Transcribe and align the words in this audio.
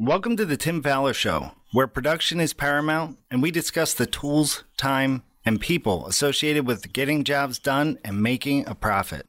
Welcome 0.00 0.36
to 0.36 0.46
the 0.46 0.56
Tim 0.56 0.80
Fowler 0.80 1.12
Show, 1.12 1.50
where 1.72 1.88
production 1.88 2.38
is 2.38 2.52
paramount 2.52 3.18
and 3.32 3.42
we 3.42 3.50
discuss 3.50 3.92
the 3.92 4.06
tools, 4.06 4.62
time, 4.76 5.24
and 5.44 5.60
people 5.60 6.06
associated 6.06 6.68
with 6.68 6.92
getting 6.92 7.24
jobs 7.24 7.58
done 7.58 7.98
and 8.04 8.22
making 8.22 8.68
a 8.68 8.76
profit. 8.76 9.26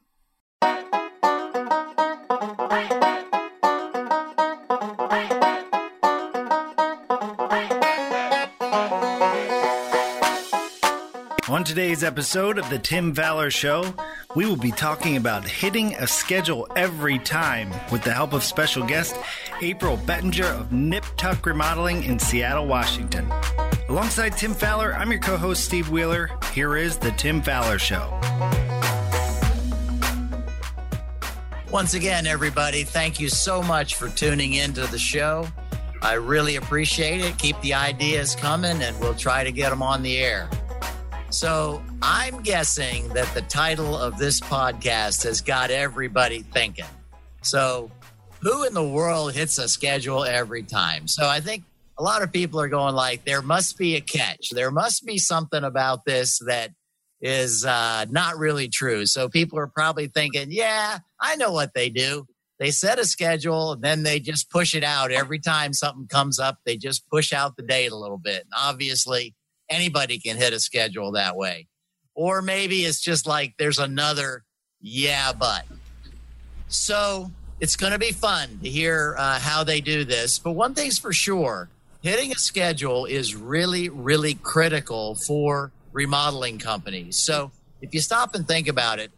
On 11.48 11.64
today's 11.64 12.04
episode 12.04 12.58
of 12.58 12.70
the 12.70 12.78
Tim 12.80 13.12
Fowler 13.12 13.50
Show, 13.50 13.92
we 14.36 14.46
will 14.46 14.56
be 14.56 14.70
talking 14.70 15.16
about 15.16 15.44
hitting 15.44 15.94
a 15.96 16.06
schedule 16.06 16.66
every 16.76 17.18
time 17.18 17.72
with 17.90 18.02
the 18.02 18.12
help 18.12 18.32
of 18.32 18.44
special 18.44 18.86
guest 18.86 19.16
April 19.60 19.96
Bettinger 19.96 20.46
of 20.46 20.72
Nip 20.72 21.04
Tuck 21.16 21.44
Remodeling 21.44 22.04
in 22.04 22.18
Seattle, 22.18 22.66
Washington. 22.66 23.30
Alongside 23.88 24.36
Tim 24.36 24.54
Fowler, 24.54 24.94
I'm 24.94 25.10
your 25.10 25.20
co 25.20 25.36
host, 25.36 25.64
Steve 25.64 25.90
Wheeler. 25.90 26.30
Here 26.52 26.76
is 26.76 26.96
the 26.96 27.10
Tim 27.12 27.42
Fowler 27.42 27.78
Show. 27.78 28.18
Once 31.72 31.94
again, 31.94 32.26
everybody, 32.26 32.84
thank 32.84 33.18
you 33.18 33.28
so 33.28 33.62
much 33.62 33.96
for 33.96 34.08
tuning 34.08 34.54
into 34.54 34.82
the 34.88 34.98
show. 34.98 35.46
I 36.02 36.14
really 36.14 36.56
appreciate 36.56 37.20
it. 37.20 37.36
Keep 37.36 37.60
the 37.62 37.74
ideas 37.74 38.34
coming, 38.36 38.80
and 38.82 38.98
we'll 39.00 39.14
try 39.14 39.44
to 39.44 39.52
get 39.52 39.70
them 39.70 39.82
on 39.82 40.02
the 40.02 40.18
air. 40.18 40.48
So 41.30 41.80
I'm 42.02 42.42
guessing 42.42 43.08
that 43.10 43.32
the 43.34 43.42
title 43.42 43.96
of 43.96 44.18
this 44.18 44.40
podcast 44.40 45.22
has 45.22 45.40
got 45.40 45.70
everybody 45.70 46.42
thinking. 46.42 46.86
So, 47.42 47.92
who 48.40 48.64
in 48.64 48.74
the 48.74 48.86
world 48.86 49.32
hits 49.32 49.56
a 49.58 49.68
schedule 49.68 50.24
every 50.24 50.64
time? 50.64 51.06
So, 51.06 51.28
I 51.28 51.38
think 51.40 51.62
a 51.98 52.02
lot 52.02 52.22
of 52.22 52.32
people 52.32 52.60
are 52.60 52.68
going 52.68 52.96
like, 52.96 53.24
there 53.24 53.42
must 53.42 53.78
be 53.78 53.94
a 53.94 54.00
catch. 54.00 54.50
There 54.50 54.72
must 54.72 55.06
be 55.06 55.18
something 55.18 55.62
about 55.62 56.04
this 56.04 56.40
that 56.46 56.70
is 57.20 57.64
uh, 57.64 58.06
not 58.10 58.36
really 58.36 58.68
true. 58.68 59.06
So, 59.06 59.28
people 59.28 59.58
are 59.60 59.68
probably 59.68 60.08
thinking, 60.08 60.48
yeah, 60.50 60.98
I 61.20 61.36
know 61.36 61.52
what 61.52 61.74
they 61.74 61.90
do. 61.90 62.26
They 62.58 62.72
set 62.72 62.98
a 62.98 63.04
schedule 63.04 63.72
and 63.72 63.82
then 63.82 64.02
they 64.02 64.18
just 64.18 64.50
push 64.50 64.74
it 64.74 64.84
out 64.84 65.12
every 65.12 65.38
time 65.38 65.74
something 65.74 66.08
comes 66.08 66.40
up. 66.40 66.58
They 66.66 66.76
just 66.76 67.08
push 67.08 67.32
out 67.32 67.56
the 67.56 67.62
date 67.62 67.92
a 67.92 67.96
little 67.96 68.18
bit. 68.18 68.42
And 68.42 68.52
obviously, 68.54 69.34
anybody 69.70 70.18
can 70.18 70.36
hit 70.36 70.52
a 70.52 70.60
schedule 70.60 71.12
that 71.12 71.36
way. 71.36 71.68
Or 72.14 72.42
maybe 72.42 72.80
it's 72.80 73.00
just 73.00 73.26
like 73.26 73.54
there's 73.58 73.78
another 73.78 74.44
yeah, 74.80 75.32
but. 75.32 75.64
So 76.68 77.30
it's 77.60 77.76
going 77.76 77.92
to 77.92 77.98
be 77.98 78.12
fun 78.12 78.60
to 78.62 78.68
hear 78.68 79.14
uh, 79.18 79.38
how 79.38 79.64
they 79.64 79.80
do 79.80 80.04
this. 80.04 80.38
But 80.38 80.52
one 80.52 80.74
thing's 80.74 80.98
for 80.98 81.12
sure 81.12 81.68
hitting 82.02 82.32
a 82.32 82.36
schedule 82.36 83.04
is 83.04 83.34
really, 83.34 83.88
really 83.88 84.34
critical 84.34 85.14
for 85.14 85.70
remodeling 85.92 86.58
companies. 86.58 87.16
So 87.16 87.50
if 87.82 87.94
you 87.94 88.00
stop 88.00 88.34
and 88.34 88.46
think 88.46 88.68
about 88.68 88.98
it, 88.98 89.10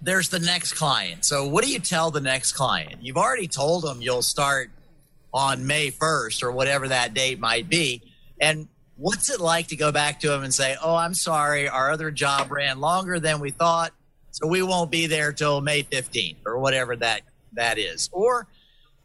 there's 0.00 0.28
the 0.28 0.38
next 0.38 0.74
client. 0.74 1.24
So 1.24 1.46
what 1.46 1.64
do 1.64 1.70
you 1.70 1.78
tell 1.78 2.10
the 2.10 2.20
next 2.20 2.52
client? 2.52 3.02
You've 3.02 3.16
already 3.16 3.48
told 3.48 3.84
them 3.84 4.00
you'll 4.00 4.22
start 4.22 4.70
on 5.32 5.66
May 5.66 5.90
1st 5.90 6.42
or 6.42 6.52
whatever 6.52 6.88
that 6.88 7.12
date 7.12 7.38
might 7.38 7.68
be. 7.68 8.02
And 8.40 8.68
what's 8.96 9.30
it 9.30 9.40
like 9.40 9.68
to 9.68 9.76
go 9.76 9.92
back 9.92 10.20
to 10.20 10.28
them 10.28 10.42
and 10.42 10.54
say, 10.54 10.76
"Oh, 10.82 10.94
I'm 10.94 11.14
sorry, 11.14 11.68
our 11.68 11.90
other 11.90 12.10
job 12.10 12.50
ran 12.50 12.80
longer 12.80 13.20
than 13.20 13.40
we 13.40 13.50
thought, 13.50 13.92
so 14.30 14.46
we 14.46 14.62
won't 14.62 14.90
be 14.90 15.06
there 15.06 15.32
till 15.32 15.60
May 15.60 15.82
15th 15.82 16.38
or 16.46 16.58
whatever 16.58 16.96
that 16.96 17.22
that 17.52 17.78
is." 17.78 18.08
Or 18.12 18.46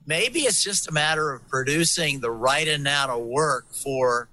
maybe 0.05 0.41
it's 0.41 0.63
just 0.63 0.87
a 0.87 0.91
matter 0.91 1.31
of 1.31 1.47
producing 1.47 2.19
the 2.19 2.31
right 2.31 2.67
amount 2.67 3.11
of 3.11 3.21
work 3.21 3.73
for 3.73 4.29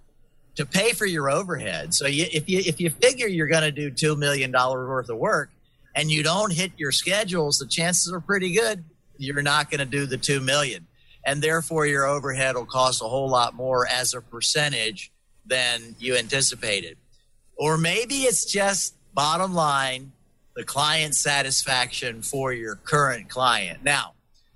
to 0.57 0.67
pay 0.67 0.93
for 0.93 1.07
your 1.07 1.31
overhead. 1.31 1.95
So 1.95 2.07
you, 2.07 2.27
if 2.33 2.49
you 2.49 2.59
if 2.65 2.81
you 2.81 2.91
figure 2.91 3.29
you're 3.29 3.49
going 3.49 3.63
to 3.63 3.73
do 3.73 3.91
two 3.91 4.17
million 4.17 4.51
dollars 4.51 4.89
worth 4.89 5.09
of 5.09 5.19
work 5.19 5.51
and 5.95 6.11
you 6.11 6.23
don't 6.23 6.53
hit 6.53 6.73
your 6.77 6.93
schedules, 6.93 7.59
the 7.59 7.67
chances 7.67 8.13
are 8.13 8.21
pretty 8.21 8.53
good 8.53 8.85
you're 9.19 9.43
not 9.43 9.71
going 9.71 9.81
to 9.81 9.85
do 9.85 10.07
the 10.07 10.17
two 10.17 10.41
million, 10.41 10.87
and 11.27 11.43
therefore 11.43 11.87
your 11.87 12.07
overhead 12.07 12.55
will 12.55 12.65
cost 12.65 13.03
a 13.03 13.05
whole 13.05 13.29
lot 13.29 13.55
more 13.55 13.87
as 13.87 14.15
a 14.15 14.21
percentage 14.21 15.11
than 15.49 15.97
you 15.99 16.17
anticipated. 16.17 16.97
Or 17.57 17.77
maybe 17.77 18.23
it's 18.23 18.45
just 18.45 18.95
bottom 19.15 19.55
line, 19.55 20.13
the 20.55 20.65
client 20.65 21.15
satisfaction 21.15 22.23
for 22.23 22.53
your 22.53 22.77
current 22.77 23.29
client. 23.29 23.83
Now, 23.83 24.15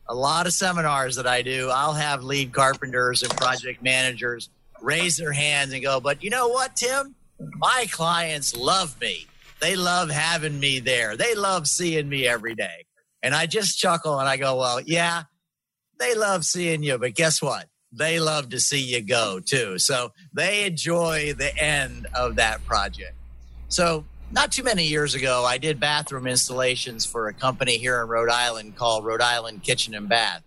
a 0.09 0.15
lot 0.15 0.47
of 0.47 0.53
seminars 0.53 1.17
that 1.17 1.27
I 1.27 1.43
do, 1.43 1.71
I'll 1.71 1.95
have 1.95 2.23
lead 2.23 2.53
carpenters 2.53 3.23
and 3.23 3.31
project 3.37 3.83
managers 3.83 4.51
raise 4.81 5.17
their 5.17 5.33
hands 5.33 5.73
and 5.73 5.83
go, 5.83 6.01
But 6.01 6.23
you 6.23 6.31
know 6.31 6.49
what, 6.49 6.77
Tim? 6.77 7.15
My 7.39 7.87
clients 7.91 8.57
love 8.57 9.01
me. 9.01 9.27
They 9.61 9.77
love 9.77 10.11
having 10.11 10.59
me 10.61 10.81
there. 10.81 11.17
They 11.17 11.35
love 11.35 11.67
seeing 11.69 12.09
me 12.09 12.27
every 12.27 12.55
day. 12.55 12.85
And 13.23 13.35
I 13.35 13.47
just 13.47 13.79
chuckle 13.79 14.19
and 14.19 14.29
I 14.29 14.37
go, 14.37 14.57
Well, 14.57 14.81
yeah, 14.81 15.23
they 15.99 16.15
love 16.15 16.45
seeing 16.45 16.83
you, 16.83 16.99
but 16.99 17.15
guess 17.15 17.41
what? 17.41 17.67
They 17.93 18.19
love 18.21 18.49
to 18.51 18.61
see 18.61 18.81
you 18.81 19.03
go 19.03 19.41
too. 19.41 19.79
So 19.79 20.13
they 20.33 20.65
enjoy 20.65 21.35
the 21.35 21.57
end 21.57 22.07
of 22.15 22.37
that 22.37 22.65
project. 22.65 23.15
So, 23.69 24.05
not 24.35 24.51
too 24.51 24.63
many 24.63 24.87
years 24.87 25.15
ago, 25.15 25.45
I 25.45 25.59
did 25.59 25.79
bathroom 25.79 26.27
installations 26.27 27.05
for 27.05 27.29
a 27.29 27.35
company 27.35 27.77
here 27.77 28.01
in 28.01 28.09
Rhode 28.09 28.31
Island 28.31 28.77
called 28.77 29.05
Rhode 29.05 29.21
Island 29.21 29.63
Kitchen 29.63 29.95
and 29.95 30.09
Bath. 30.09 30.43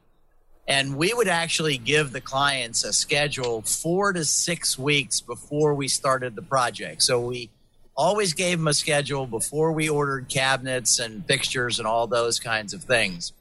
And 0.68 0.96
we 0.96 1.14
would 1.14 1.28
actually 1.28 1.78
give 1.78 2.12
the 2.12 2.22
clients 2.22 2.84
a 2.84 2.92
schedule 2.92 3.62
four 3.62 4.12
to 4.14 4.26
six 4.26 4.80
weeks 4.80 5.22
before 5.22 5.76
we 5.76 5.88
started 5.88 6.36
the 6.36 6.42
project. 6.42 7.04
So 7.04 7.20
we 7.20 7.52
always 7.96 8.34
gave 8.34 8.58
them 8.58 8.68
a 8.68 8.74
schedule 8.74 9.28
before 9.28 9.72
we 9.72 9.88
ordered 9.88 10.30
cabinets 10.30 11.00
and 11.00 11.26
fixtures 11.26 11.78
and 11.78 11.88
all 11.88 12.08
those 12.08 12.40
kinds 12.40 12.74
of 12.74 12.84
things. 12.84 13.34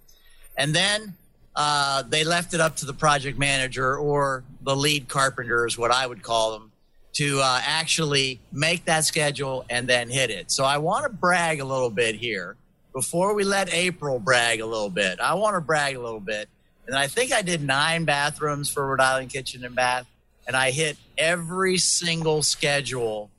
And 0.57 0.75
then 0.75 1.15
uh, 1.57 2.03
they 2.03 2.25
left 2.25 2.55
it 2.55 2.61
up 2.61 2.77
to 2.77 2.87
the 2.87 2.93
project 2.93 3.39
manager 3.39 3.97
or 3.97 4.45
the 4.63 4.75
lead 4.75 5.09
carpenter, 5.09 5.67
is 5.67 5.79
what 5.79 5.91
I 5.91 6.07
would 6.07 6.23
call 6.23 6.53
them, 6.53 6.73
to 7.15 7.41
uh, 7.41 7.61
actually 7.65 8.41
make 8.53 8.87
that 8.87 9.05
schedule 9.05 9.65
and 9.71 9.89
then 9.89 10.09
hit 10.09 10.31
it. 10.31 10.51
So 10.51 10.65
I 10.65 10.79
want 10.79 11.05
to 11.05 11.11
brag 11.11 11.61
a 11.61 11.65
little 11.65 11.91
bit 11.91 12.17
here 12.17 12.57
before 12.93 13.35
we 13.35 13.45
let 13.45 13.73
April 13.73 14.19
brag 14.19 14.61
a 14.61 14.67
little 14.67 14.91
bit. 14.91 15.21
I 15.21 15.35
want 15.35 15.55
to 15.55 15.61
brag 15.61 15.97
a 15.97 16.01
little 16.01 16.21
bit. 16.21 16.49
And 16.87 16.97
I 16.97 17.07
think 17.07 17.33
I 17.33 17.43
did 17.43 17.63
nine 17.63 18.05
bathrooms 18.05 18.69
for 18.69 18.87
Rhode 18.87 19.01
Island 19.01 19.31
Kitchen 19.31 19.65
and 19.65 19.75
Bath, 19.75 20.07
and 20.47 20.55
I 20.55 20.71
hit 20.71 20.99
every 21.17 21.79
single 21.79 22.43
schedule 22.43 23.31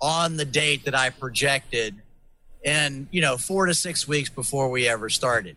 on 0.00 0.36
the 0.36 0.44
date 0.44 0.84
that 0.84 0.94
I 0.94 1.10
projected 1.10 1.96
and 2.64 3.06
you 3.10 3.20
know 3.20 3.36
four 3.36 3.66
to 3.66 3.74
six 3.74 4.06
weeks 4.06 4.28
before 4.28 4.68
we 4.68 4.88
ever 4.88 5.08
started 5.08 5.56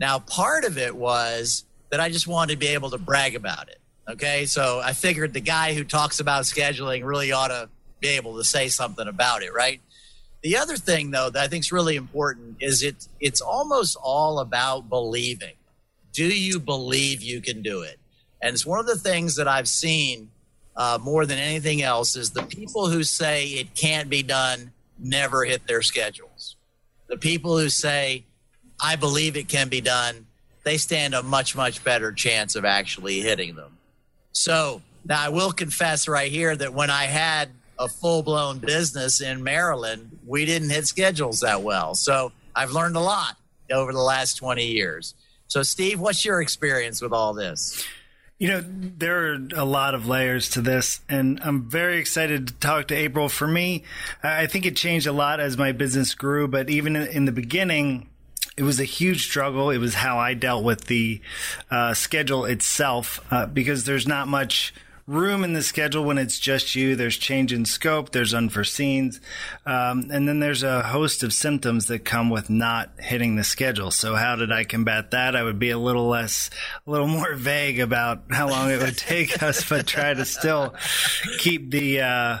now, 0.00 0.18
part 0.18 0.64
of 0.64 0.78
it 0.78 0.96
was 0.96 1.64
that 1.90 2.00
I 2.00 2.08
just 2.08 2.26
wanted 2.26 2.54
to 2.54 2.58
be 2.58 2.68
able 2.68 2.90
to 2.90 2.98
brag 2.98 3.36
about 3.36 3.68
it. 3.68 3.78
Okay. 4.08 4.46
So 4.46 4.80
I 4.82 4.94
figured 4.94 5.34
the 5.34 5.40
guy 5.40 5.74
who 5.74 5.84
talks 5.84 6.18
about 6.18 6.44
scheduling 6.44 7.04
really 7.04 7.30
ought 7.30 7.48
to 7.48 7.68
be 8.00 8.08
able 8.08 8.38
to 8.38 8.44
say 8.44 8.68
something 8.68 9.06
about 9.06 9.42
it, 9.42 9.52
right? 9.52 9.80
The 10.42 10.56
other 10.56 10.76
thing, 10.76 11.10
though, 11.10 11.28
that 11.28 11.42
I 11.42 11.48
think 11.48 11.64
is 11.64 11.70
really 11.70 11.96
important 11.96 12.56
is 12.60 12.82
it, 12.82 13.06
it's 13.20 13.42
almost 13.42 13.96
all 14.02 14.38
about 14.38 14.88
believing. 14.88 15.54
Do 16.12 16.26
you 16.26 16.58
believe 16.58 17.22
you 17.22 17.42
can 17.42 17.62
do 17.62 17.82
it? 17.82 17.98
And 18.40 18.54
it's 18.54 18.64
one 18.64 18.80
of 18.80 18.86
the 18.86 18.96
things 18.96 19.36
that 19.36 19.46
I've 19.46 19.68
seen 19.68 20.30
uh, 20.76 20.98
more 21.00 21.26
than 21.26 21.38
anything 21.38 21.82
else 21.82 22.16
is 22.16 22.30
the 22.30 22.42
people 22.42 22.88
who 22.88 23.04
say 23.04 23.48
it 23.48 23.74
can't 23.74 24.08
be 24.08 24.22
done 24.22 24.72
never 24.98 25.44
hit 25.44 25.66
their 25.66 25.82
schedules. 25.82 26.56
The 27.06 27.18
people 27.18 27.58
who 27.58 27.68
say 27.68 28.24
I 28.82 28.96
believe 28.96 29.36
it 29.36 29.48
can 29.48 29.68
be 29.68 29.80
done, 29.80 30.26
they 30.64 30.76
stand 30.76 31.14
a 31.14 31.22
much, 31.22 31.56
much 31.56 31.82
better 31.84 32.12
chance 32.12 32.56
of 32.56 32.64
actually 32.64 33.20
hitting 33.20 33.54
them. 33.54 33.78
So 34.32 34.82
now 35.04 35.22
I 35.22 35.28
will 35.28 35.52
confess 35.52 36.08
right 36.08 36.30
here 36.30 36.54
that 36.54 36.74
when 36.74 36.90
I 36.90 37.04
had 37.04 37.50
a 37.78 37.88
full 37.88 38.22
blown 38.22 38.58
business 38.58 39.20
in 39.20 39.42
Maryland, 39.42 40.18
we 40.26 40.44
didn't 40.44 40.70
hit 40.70 40.86
schedules 40.86 41.40
that 41.40 41.62
well. 41.62 41.94
So 41.94 42.32
I've 42.54 42.72
learned 42.72 42.96
a 42.96 43.00
lot 43.00 43.36
over 43.72 43.92
the 43.92 44.00
last 44.00 44.34
20 44.34 44.66
years. 44.66 45.14
So, 45.48 45.62
Steve, 45.62 45.98
what's 45.98 46.24
your 46.24 46.40
experience 46.40 47.00
with 47.00 47.12
all 47.12 47.34
this? 47.34 47.84
You 48.38 48.48
know, 48.48 48.64
there 48.64 49.32
are 49.32 49.48
a 49.54 49.64
lot 49.64 49.94
of 49.94 50.06
layers 50.06 50.48
to 50.50 50.60
this, 50.62 51.00
and 51.08 51.40
I'm 51.42 51.68
very 51.68 51.98
excited 51.98 52.48
to 52.48 52.54
talk 52.54 52.88
to 52.88 52.94
April. 52.94 53.28
For 53.28 53.46
me, 53.46 53.84
I 54.22 54.46
think 54.46 54.64
it 54.64 54.76
changed 54.76 55.06
a 55.06 55.12
lot 55.12 55.40
as 55.40 55.58
my 55.58 55.72
business 55.72 56.14
grew, 56.14 56.48
but 56.48 56.70
even 56.70 56.96
in 56.96 57.26
the 57.26 57.32
beginning, 57.32 58.08
it 58.56 58.62
was 58.62 58.80
a 58.80 58.84
huge 58.84 59.24
struggle. 59.24 59.70
It 59.70 59.78
was 59.78 59.94
how 59.94 60.18
I 60.18 60.34
dealt 60.34 60.64
with 60.64 60.86
the 60.86 61.20
uh, 61.70 61.94
schedule 61.94 62.44
itself 62.44 63.20
uh, 63.30 63.46
because 63.46 63.84
there's 63.84 64.06
not 64.06 64.28
much 64.28 64.74
room 65.10 65.42
in 65.42 65.54
the 65.54 65.62
schedule 65.62 66.04
when 66.04 66.18
it's 66.18 66.38
just 66.38 66.74
you. 66.74 66.94
There's 66.94 67.16
change 67.16 67.52
in 67.52 67.64
scope, 67.64 68.12
there's 68.12 68.32
unforeseens, 68.32 69.18
um, 69.66 70.08
and 70.10 70.28
then 70.28 70.38
there's 70.38 70.62
a 70.62 70.82
host 70.82 71.22
of 71.22 71.32
symptoms 71.32 71.86
that 71.86 72.04
come 72.04 72.30
with 72.30 72.48
not 72.48 72.90
hitting 72.98 73.34
the 73.34 73.44
schedule. 73.44 73.90
So, 73.90 74.14
how 74.14 74.36
did 74.36 74.52
I 74.52 74.64
combat 74.64 75.10
that? 75.10 75.34
I 75.34 75.42
would 75.42 75.58
be 75.58 75.70
a 75.70 75.78
little 75.78 76.08
less, 76.08 76.50
a 76.86 76.90
little 76.90 77.08
more 77.08 77.34
vague 77.34 77.80
about 77.80 78.22
how 78.30 78.48
long 78.48 78.70
it 78.70 78.80
would 78.80 78.96
take 78.96 79.42
us, 79.42 79.68
but 79.68 79.86
try 79.86 80.14
to 80.14 80.24
still 80.24 80.74
keep 81.38 81.70
the 81.70 82.00
uh, 82.00 82.38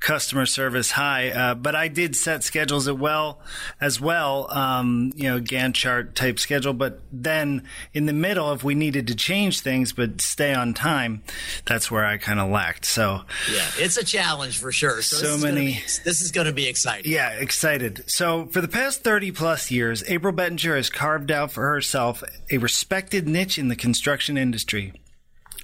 customer 0.00 0.46
service 0.46 0.90
high. 0.92 1.30
Uh, 1.30 1.54
but 1.54 1.74
I 1.74 1.88
did 1.88 2.16
set 2.16 2.42
schedules 2.42 2.88
as 2.88 2.94
well, 2.94 3.40
as 3.80 4.00
well, 4.00 4.50
um, 4.50 5.12
you 5.14 5.28
know, 5.30 5.40
Gantt 5.40 5.74
chart 5.74 6.14
type 6.14 6.38
schedule. 6.38 6.72
But 6.72 7.00
then 7.12 7.64
in 7.92 8.06
the 8.06 8.12
middle, 8.12 8.52
if 8.52 8.64
we 8.64 8.74
needed 8.74 9.06
to 9.08 9.14
change 9.14 9.60
things 9.60 9.92
but 9.92 10.20
stay 10.20 10.54
on 10.54 10.74
time, 10.74 11.22
that's 11.66 11.90
where 11.90 12.04
I 12.04 12.16
kind 12.16 12.40
of 12.40 12.50
lacked. 12.50 12.86
So 12.86 13.20
yeah, 13.52 13.66
it's 13.76 13.96
a 13.96 14.04
challenge 14.04 14.58
for 14.58 14.72
sure. 14.72 15.02
So, 15.02 15.16
so 15.16 15.38
many. 15.38 15.66
Be, 15.66 15.80
this 16.04 16.22
is 16.22 16.32
going 16.32 16.46
to 16.46 16.52
be 16.52 16.66
exciting. 16.66 17.12
Yeah, 17.12 17.30
excited. 17.30 18.04
So 18.10 18.46
for 18.46 18.60
the 18.60 18.68
past 18.68 19.04
30 19.04 19.32
plus 19.32 19.70
years, 19.70 20.02
April 20.08 20.32
Bettinger 20.32 20.76
has 20.76 20.88
carved 20.88 21.30
out 21.30 21.52
for 21.52 21.68
herself 21.68 22.24
a 22.50 22.58
respected 22.58 23.28
niche 23.28 23.58
in 23.58 23.68
the 23.68 23.76
construction 23.76 24.38
industry. 24.38 24.94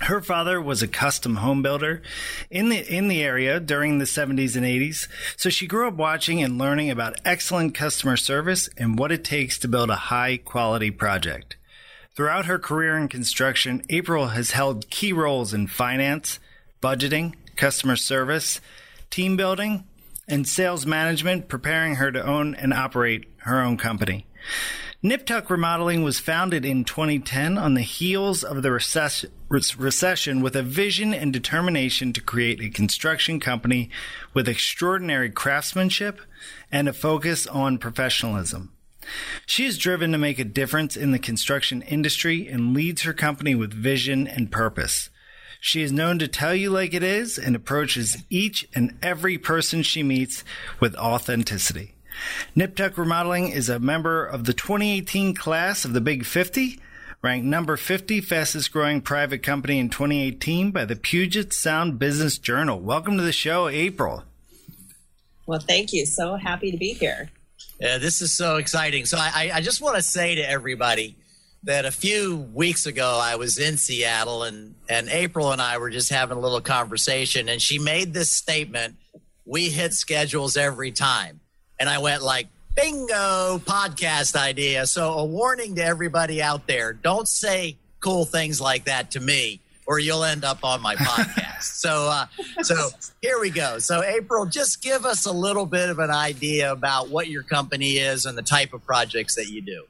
Her 0.01 0.21
father 0.21 0.61
was 0.61 0.83
a 0.83 0.89
custom 0.89 1.37
home 1.37 1.63
builder 1.63 2.03
in 2.51 2.69
the 2.69 2.79
in 2.87 3.09
the 3.09 3.23
area 3.23 3.59
during 3.59 3.99
the 3.99 4.05
70s 4.05 4.55
and 4.55 4.67
80s, 4.67 5.09
so 5.37 5.49
she 5.49 5.67
grew 5.67 5.89
up 5.89 5.95
watching 5.95 6.43
and 6.43 6.59
learning 6.59 6.91
about 6.91 7.19
excellent 7.25 7.75
customer 7.75 8.19
service 8.19 8.69
and 8.77 8.99
what 8.99 9.11
it 9.11 9.25
takes 9.25 9.59
to 9.59 9.69
build 9.69 9.89
a 9.89 9.97
high 9.97 10.37
quality 10.37 10.91
project. 10.91 11.57
Throughout 12.15 12.45
her 12.45 12.59
career 12.59 12.99
in 12.99 13.09
construction, 13.09 13.83
April 13.89 14.29
has 14.29 14.51
held 14.51 14.91
key 14.91 15.13
roles 15.15 15.55
in 15.55 15.67
finance, 15.67 16.41
budgeting, 16.83 17.35
customer 17.57 17.97
service, 17.97 18.61
team 19.09 19.37
building, 19.37 19.85
and 20.29 20.47
sales 20.47 20.85
management, 20.85 21.49
preparing 21.49 21.97
her 21.97 22.13
to 22.13 22.25
own 22.25 22.55
and 22.55 22.73
operate 22.73 23.27
her 23.39 23.61
own 23.61 23.77
company. 23.77 24.27
Niptuck 25.07 25.49
Remodeling 25.51 26.03
was 26.03 26.19
founded 26.19 26.65
in 26.65 26.83
2010 26.83 27.57
on 27.57 27.75
the 27.75 27.83
heels 27.83 28.43
of 28.43 28.65
the 28.65 28.73
recession, 28.73 29.31
recession 29.49 30.41
with 30.41 30.57
a 30.57 30.65
vision 30.65 31.15
and 31.15 31.33
determination 31.33 32.13
to 32.13 32.21
create 32.21 32.61
a 32.61 32.69
construction 32.69 33.39
company 33.39 33.89
with 34.35 34.49
extraordinary 34.49 35.31
craftsmanship 35.31 36.21
and 36.73 36.89
a 36.89 36.93
focus 36.93 37.47
on 37.47 37.79
professionalism. 37.79 38.73
She 39.47 39.65
is 39.65 39.79
driven 39.79 40.11
to 40.11 40.19
make 40.19 40.41
a 40.41 40.45
difference 40.45 40.97
in 40.97 41.13
the 41.13 41.21
construction 41.21 41.83
industry 41.83 42.49
and 42.49 42.75
leads 42.75 43.03
her 43.03 43.13
company 43.13 43.55
with 43.55 43.73
vision 43.73 44.27
and 44.27 44.51
purpose. 44.51 45.09
She 45.61 45.83
is 45.83 45.93
known 45.93 46.19
to 46.19 46.27
tell 46.27 46.53
you 46.53 46.71
like 46.71 46.95
it 46.95 47.05
is 47.05 47.39
and 47.39 47.55
approaches 47.55 48.25
each 48.29 48.67
and 48.75 48.99
every 49.03 49.39
person 49.39 49.85
she 49.85 50.03
meets 50.03 50.43
with 50.81 50.97
authenticity. 50.97 51.96
Niptuck 52.57 52.97
Remodeling 52.97 53.49
is 53.49 53.69
a 53.69 53.79
member 53.79 54.25
of 54.25 54.45
the 54.45 54.53
2018 54.53 55.35
class 55.35 55.85
of 55.85 55.93
the 55.93 56.01
Big 56.01 56.25
50, 56.25 56.81
ranked 57.23 57.47
number 57.47 57.77
50 57.77 58.21
fastest 58.21 58.73
growing 58.73 59.01
private 59.01 59.43
company 59.43 59.79
in 59.79 59.91
2018 59.91 60.71
by 60.71 60.85
the 60.85 60.97
Puget 60.97 61.53
Sound 61.53 61.99
Business 61.99 62.39
Journal. 62.39 62.81
Welcome 62.81 63.17
to 63.17 63.23
the 63.23 63.33
show, 63.33 63.69
April. 63.69 64.25
Well, 65.47 65.61
thank 65.61 65.93
you. 65.93 66.07
So 66.07 66.37
happy 66.37 66.71
to 66.71 66.77
be 66.77 66.93
here. 66.93 67.31
Yeah, 67.81 67.99
this 67.99 68.23
is 68.23 68.33
so 68.33 68.57
exciting. 68.57 69.05
So 69.05 69.19
I, 69.19 69.51
I 69.55 69.61
just 69.61 69.83
want 69.83 69.97
to 69.97 70.03
say 70.03 70.37
to 70.37 70.49
everybody 70.49 71.17
that 71.65 71.85
a 71.85 71.91
few 71.91 72.37
weeks 72.55 72.87
ago 72.87 73.19
I 73.23 73.37
was 73.37 73.59
in 73.59 73.77
Seattle 73.77 74.45
and, 74.45 74.75
and 74.89 75.09
April 75.09 75.53
and 75.53 75.61
I 75.61 75.79
were 75.79 75.91
just 75.91 76.11
having 76.11 76.39
a 76.39 76.41
little 76.41 76.61
conversation 76.61 77.49
and 77.49 77.61
she 77.61 77.79
made 77.79 78.15
this 78.15 78.31
statement, 78.31 78.97
we 79.45 79.69
hit 79.69 79.93
schedules 79.93 80.57
every 80.57 80.93
time 80.93 81.41
and 81.79 81.89
I 81.89 81.99
went 81.99 82.23
like, 82.23 82.49
bingo, 82.75 83.59
podcast 83.65 84.37
idea. 84.37 84.87
So 84.87 85.15
a 85.15 85.25
warning 85.25 85.75
to 85.77 85.85
everybody 85.85 86.43
out 86.43 86.67
there: 86.67 86.93
don't 86.93 87.29
say 87.29 87.77
cool 88.01 88.25
things 88.25 88.61
like 88.61 88.85
that 88.85 89.11
to 89.13 89.21
me, 89.21 89.61
or 89.87 89.99
you'll 89.99 90.25
end 90.25 90.45
up 90.45 90.65
on 90.65 90.81
my 90.81 90.95
podcast. 90.97 91.63
so, 91.63 92.09
uh, 92.11 92.27
so 92.63 92.91
here 93.23 93.41
we 93.41 93.51
go. 93.51 93.79
So, 93.79 94.03
April, 94.03 94.47
just 94.47 94.83
give 94.83 95.05
us 95.05 95.27
a 95.27 95.33
little 95.33 95.67
bit 95.67 95.91
of 95.91 95.99
an 95.99 96.11
idea 96.11 96.73
about 96.73 97.09
what 97.09 97.29
your 97.29 97.43
company 97.43 97.93
is 97.93 98.27
and 98.27 98.37
the 98.37 98.43
type 98.43 98.73
of 98.73 98.85
projects 98.85 99.35
that 99.37 99.49
you 99.49 99.63
do. 99.63 99.85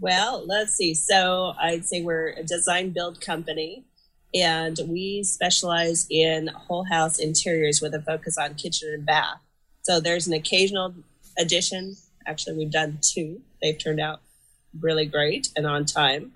Well, 0.00 0.44
let's 0.46 0.72
see. 0.74 0.94
So, 0.94 1.54
I'd 1.60 1.84
say 1.84 2.02
we're 2.02 2.28
a 2.28 2.42
design 2.42 2.90
build 2.90 3.20
company 3.20 3.84
and 4.34 4.78
we 4.88 5.22
specialize 5.22 6.06
in 6.10 6.48
whole 6.48 6.84
house 6.84 7.18
interiors 7.18 7.80
with 7.80 7.94
a 7.94 8.02
focus 8.02 8.36
on 8.36 8.54
kitchen 8.54 8.90
and 8.92 9.06
bath. 9.06 9.40
So 9.84 10.00
there's 10.00 10.26
an 10.26 10.32
occasional 10.32 10.94
addition. 11.38 11.96
Actually, 12.26 12.56
we've 12.56 12.72
done 12.72 12.98
two. 13.02 13.42
They've 13.62 13.78
turned 13.78 14.00
out 14.00 14.20
really 14.80 15.06
great 15.06 15.48
and 15.56 15.66
on 15.66 15.84
time. 15.84 16.32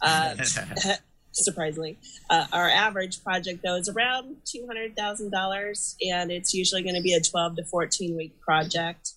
Uh, 0.00 0.36
surprisingly, 1.32 1.98
uh, 2.30 2.46
our 2.52 2.68
average 2.68 3.22
project 3.22 3.62
though 3.64 3.76
is 3.76 3.88
around 3.88 4.36
two 4.44 4.66
hundred 4.66 4.96
thousand 4.96 5.30
dollars, 5.30 5.96
and 6.06 6.30
it's 6.30 6.54
usually 6.54 6.82
going 6.82 6.94
to 6.94 7.02
be 7.02 7.12
a 7.12 7.20
twelve 7.20 7.56
to 7.56 7.64
fourteen 7.64 8.16
week 8.16 8.40
project. 8.40 9.12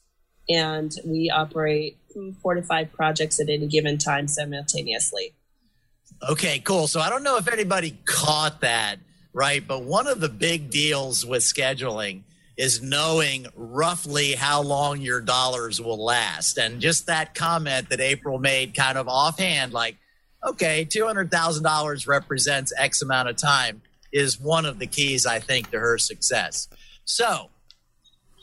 And 0.48 0.92
we 1.06 1.32
operate 1.34 1.98
four 2.42 2.54
to 2.54 2.62
five 2.62 2.92
projects 2.92 3.40
at 3.40 3.50
any 3.50 3.68
given 3.68 3.98
time 3.98 4.28
simultaneously. 4.28 5.34
Okay, 6.28 6.60
cool. 6.60 6.88
So 6.88 7.00
I 7.00 7.10
don't 7.10 7.24
know 7.24 7.38
if 7.38 7.48
anybody 7.48 7.98
caught 8.06 8.62
that, 8.62 8.98
right? 9.34 9.66
But 9.66 9.84
one 9.84 10.08
of 10.08 10.20
the 10.22 10.30
big 10.30 10.70
deals 10.70 11.26
with 11.26 11.42
scheduling 11.42 12.22
is 12.58 12.82
knowing 12.82 13.48
roughly 13.56 14.34
how 14.34 14.62
long 14.62 15.02
your 15.02 15.22
dollars 15.22 15.82
will 15.82 16.04
last. 16.04 16.58
And 16.58 16.80
just 16.80 17.08
that 17.08 17.36
comment 17.36 17.90
that 17.90 18.00
April 18.00 18.40
made 18.40 18.76
kind 18.76 18.98
of 18.98 19.08
offhand, 19.08 19.74
like, 19.74 19.98
okay, 20.46 20.86
$200,000 20.86 22.08
represents 22.08 22.74
X 22.78 23.02
amount 23.02 23.30
of 23.30 23.36
time, 23.36 23.82
is 24.14 24.40
one 24.40 24.66
of 24.66 24.80
the 24.80 24.88
keys, 24.88 25.26
I 25.26 25.40
think, 25.40 25.72
to 25.72 25.80
her 25.80 25.98
success. 25.98 26.70
So 27.04 27.50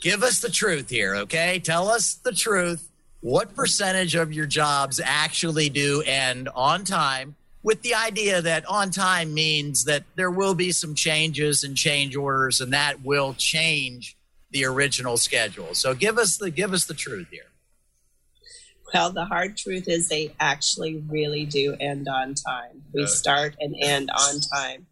give 0.03 0.23
us 0.23 0.41
the 0.41 0.51
truth 0.51 0.91
here, 0.91 1.15
okay? 1.17 1.59
Tell 1.59 1.89
us 1.89 2.15
the 2.15 2.33
truth. 2.33 2.91
What 3.21 3.55
percentage 3.55 4.15
of 4.15 4.33
your 4.33 4.47
jobs 4.47 5.01
actually 5.03 5.71
do 5.71 6.03
end 6.03 6.49
on 6.55 6.85
time? 6.85 7.37
With 7.63 7.83
the 7.83 7.95
idea 7.95 8.43
that 8.43 8.67
on 8.67 8.91
time 8.91 9.35
means 9.35 9.85
that 9.85 10.05
there 10.17 10.31
will 10.31 10.55
be 10.55 10.73
some 10.73 10.95
changes 10.95 11.63
and 11.63 11.77
change 11.77 12.17
orders 12.17 12.61
and 12.61 12.73
that 12.73 13.03
will 13.05 13.35
change 13.35 14.17
the 14.51 14.65
original 14.65 15.17
schedule. 15.17 15.75
So 15.75 15.95
give 15.95 16.19
us 16.19 16.37
the 16.37 16.51
give 16.51 16.73
us 16.73 16.87
the 16.87 16.95
truth 16.95 17.29
here. 17.31 17.47
Well, 18.93 19.11
the 19.11 19.25
hard 19.25 19.57
truth 19.57 19.89
is 19.89 20.09
they 20.09 20.35
actually 20.39 21.03
really 21.09 21.47
do 21.47 21.75
end 21.81 22.09
on 22.09 22.35
time. 22.35 22.83
We 22.93 23.07
start 23.07 23.57
and 23.59 23.75
end 23.81 24.11
on 24.11 24.41
time 24.55 24.87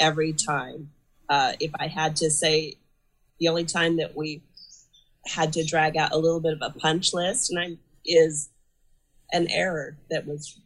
every 0.00 0.32
time. 0.32 0.90
Uh, 1.28 1.52
if 1.60 1.70
I 1.78 1.88
had 1.88 2.16
to 2.16 2.30
say, 2.30 2.76
the 3.38 3.48
only 3.48 3.64
time 3.64 3.98
that 3.98 4.16
we 4.16 4.42
had 5.26 5.52
to 5.54 5.64
drag 5.64 5.96
out 5.96 6.12
a 6.12 6.18
little 6.18 6.40
bit 6.40 6.54
of 6.54 6.62
a 6.62 6.78
punch 6.78 7.12
list, 7.12 7.50
and 7.50 7.60
I 7.60 7.76
is 8.04 8.48
an 9.32 9.48
error 9.50 9.96
that 10.10 10.26
was 10.26 10.58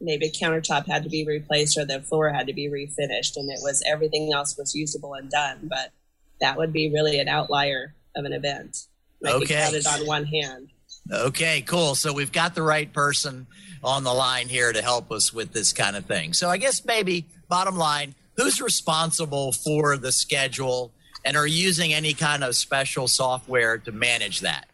maybe 0.00 0.26
a 0.26 0.30
countertop 0.30 0.86
had 0.86 1.02
to 1.02 1.08
be 1.08 1.26
replaced 1.26 1.76
or 1.76 1.84
the 1.84 2.00
floor 2.00 2.30
had 2.30 2.46
to 2.46 2.52
be 2.52 2.68
refinished 2.68 3.36
and 3.36 3.50
it 3.50 3.58
was 3.62 3.82
everything 3.86 4.32
else 4.32 4.56
was 4.56 4.74
usable 4.74 5.14
and 5.14 5.30
done 5.30 5.58
but 5.62 5.92
that 6.40 6.56
would 6.56 6.72
be 6.72 6.90
really 6.90 7.18
an 7.18 7.28
outlier 7.28 7.94
of 8.16 8.24
an 8.24 8.32
event. 8.32 8.86
Like 9.20 9.34
okay. 9.34 9.54
counted 9.54 9.86
on 9.86 10.06
one 10.06 10.24
hand. 10.24 10.70
Okay 11.12 11.60
cool. 11.62 11.94
So 11.94 12.12
we've 12.12 12.32
got 12.32 12.54
the 12.54 12.62
right 12.62 12.90
person 12.92 13.46
on 13.82 14.04
the 14.04 14.12
line 14.12 14.48
here 14.48 14.72
to 14.72 14.82
help 14.82 15.12
us 15.12 15.32
with 15.32 15.52
this 15.52 15.72
kind 15.72 15.96
of 15.96 16.06
thing. 16.06 16.32
So 16.32 16.48
i 16.48 16.56
guess 16.56 16.84
maybe 16.84 17.26
bottom 17.48 17.76
line 17.76 18.14
who's 18.36 18.60
responsible 18.60 19.52
for 19.52 19.96
the 19.96 20.12
schedule 20.12 20.92
and 21.24 21.36
are 21.36 21.46
using 21.46 21.92
any 21.92 22.14
kind 22.14 22.42
of 22.42 22.56
special 22.56 23.06
software 23.06 23.76
to 23.78 23.92
manage 23.92 24.40
that 24.40 24.69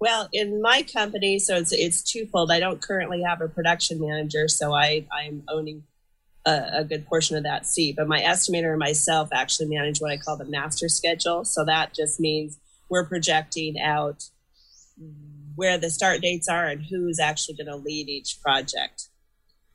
well, 0.00 0.28
in 0.32 0.62
my 0.62 0.82
company, 0.82 1.38
so 1.38 1.56
it's 1.56 1.72
it's 1.72 2.02
twofold. 2.02 2.50
I 2.50 2.58
don't 2.58 2.80
currently 2.80 3.22
have 3.22 3.42
a 3.42 3.48
production 3.48 4.00
manager, 4.00 4.48
so 4.48 4.72
I 4.74 5.06
I'm 5.12 5.42
owning 5.48 5.84
a, 6.46 6.78
a, 6.78 6.84
good 6.84 7.06
portion 7.06 7.36
of 7.36 7.42
that 7.42 7.66
seat. 7.66 7.96
But 7.96 8.08
my 8.08 8.20
estimator 8.20 8.70
and 8.70 8.78
myself 8.78 9.28
actually 9.30 9.68
manage 9.68 10.00
what 10.00 10.10
I 10.10 10.16
call 10.16 10.38
the 10.38 10.46
master 10.46 10.88
schedule. 10.88 11.44
So 11.44 11.66
that 11.66 11.94
just 11.94 12.18
means 12.18 12.58
we're 12.88 13.04
projecting 13.04 13.78
out 13.78 14.24
where 15.54 15.76
the 15.76 15.90
start 15.90 16.22
dates 16.22 16.48
are 16.48 16.66
and 16.66 16.86
who's 16.86 17.18
actually 17.18 17.56
going 17.56 17.66
to 17.66 17.76
lead 17.76 18.08
each 18.08 18.40
project. 18.42 19.08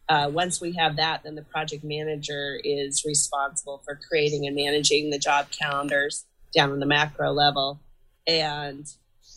Uh, 0.10 0.30
once 0.32 0.60
we 0.60 0.74
have 0.74 0.96
that, 0.96 1.24
then 1.24 1.36
the 1.36 1.44
project 1.44 1.84
manager 1.84 2.60
is 2.64 3.04
responsible 3.06 3.82
for 3.86 4.00
creating 4.08 4.48
and 4.48 4.56
managing 4.56 5.10
the 5.12 5.20
job 5.20 5.48
calendars 5.52 6.26
down 6.56 6.72
on 6.72 6.80
the 6.80 6.86
macro 6.86 7.32
level. 7.32 7.80
And 8.28 8.88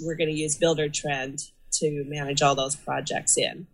we're 0.00 0.16
going 0.16 0.28
to 0.28 0.34
use 0.34 0.58
Buildertrend 0.58 1.50
to 1.72 2.04
manage 2.06 2.42
all 2.42 2.54
those 2.54 2.76
projects 2.76 3.36
in. 3.36 3.66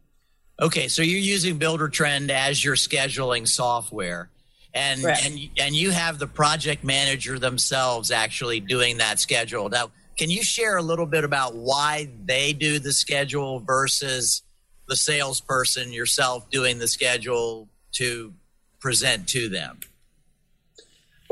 Okay, 0.60 0.88
so 0.88 1.02
you're 1.02 1.18
using 1.18 1.58
Buildertrend 1.58 2.30
as 2.30 2.64
your 2.64 2.76
scheduling 2.76 3.46
software. 3.48 4.30
and 4.74 5.04
and 5.04 5.38
and 5.58 5.74
you 5.74 5.90
have 5.90 6.18
the 6.18 6.26
project 6.26 6.82
manager 6.84 7.38
themselves 7.38 8.10
actually 8.10 8.60
doing 8.60 8.98
that 8.98 9.20
schedule. 9.20 9.68
Now, 9.68 9.90
can 10.16 10.30
you 10.30 10.42
share 10.42 10.76
a 10.76 10.82
little 10.82 11.06
bit 11.06 11.24
about 11.24 11.54
why 11.54 12.08
they 12.24 12.52
do 12.52 12.78
the 12.78 12.92
schedule 12.92 13.60
versus 13.60 14.42
the 14.88 14.96
salesperson 14.96 15.92
yourself 15.92 16.50
doing 16.50 16.78
the 16.78 16.88
schedule 16.88 17.68
to 17.92 18.34
present 18.80 19.28
to 19.30 19.48
them? 19.48 19.80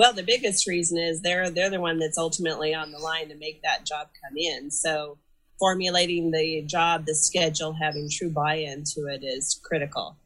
Well, 0.02 0.12
the 0.12 0.24
biggest 0.24 0.66
reason 0.66 0.98
is 0.98 1.22
they're 1.22 1.48
they're 1.48 1.70
the 1.70 1.80
one 1.80 2.00
that's 2.00 2.18
ultimately 2.18 2.74
on 2.74 2.90
the 2.90 2.98
line 2.98 3.28
to 3.28 3.36
make 3.36 3.62
that 3.62 3.86
job 3.86 4.08
come 4.20 4.36
in. 4.36 4.68
So 4.68 5.16
formulating 5.60 6.32
the 6.32 6.62
job, 6.62 7.06
the 7.06 7.14
schedule, 7.14 7.72
having 7.72 8.10
true 8.10 8.28
buy-in 8.28 8.82
to 8.94 9.02
it 9.02 9.22
is 9.22 9.60
critical. 9.62 10.16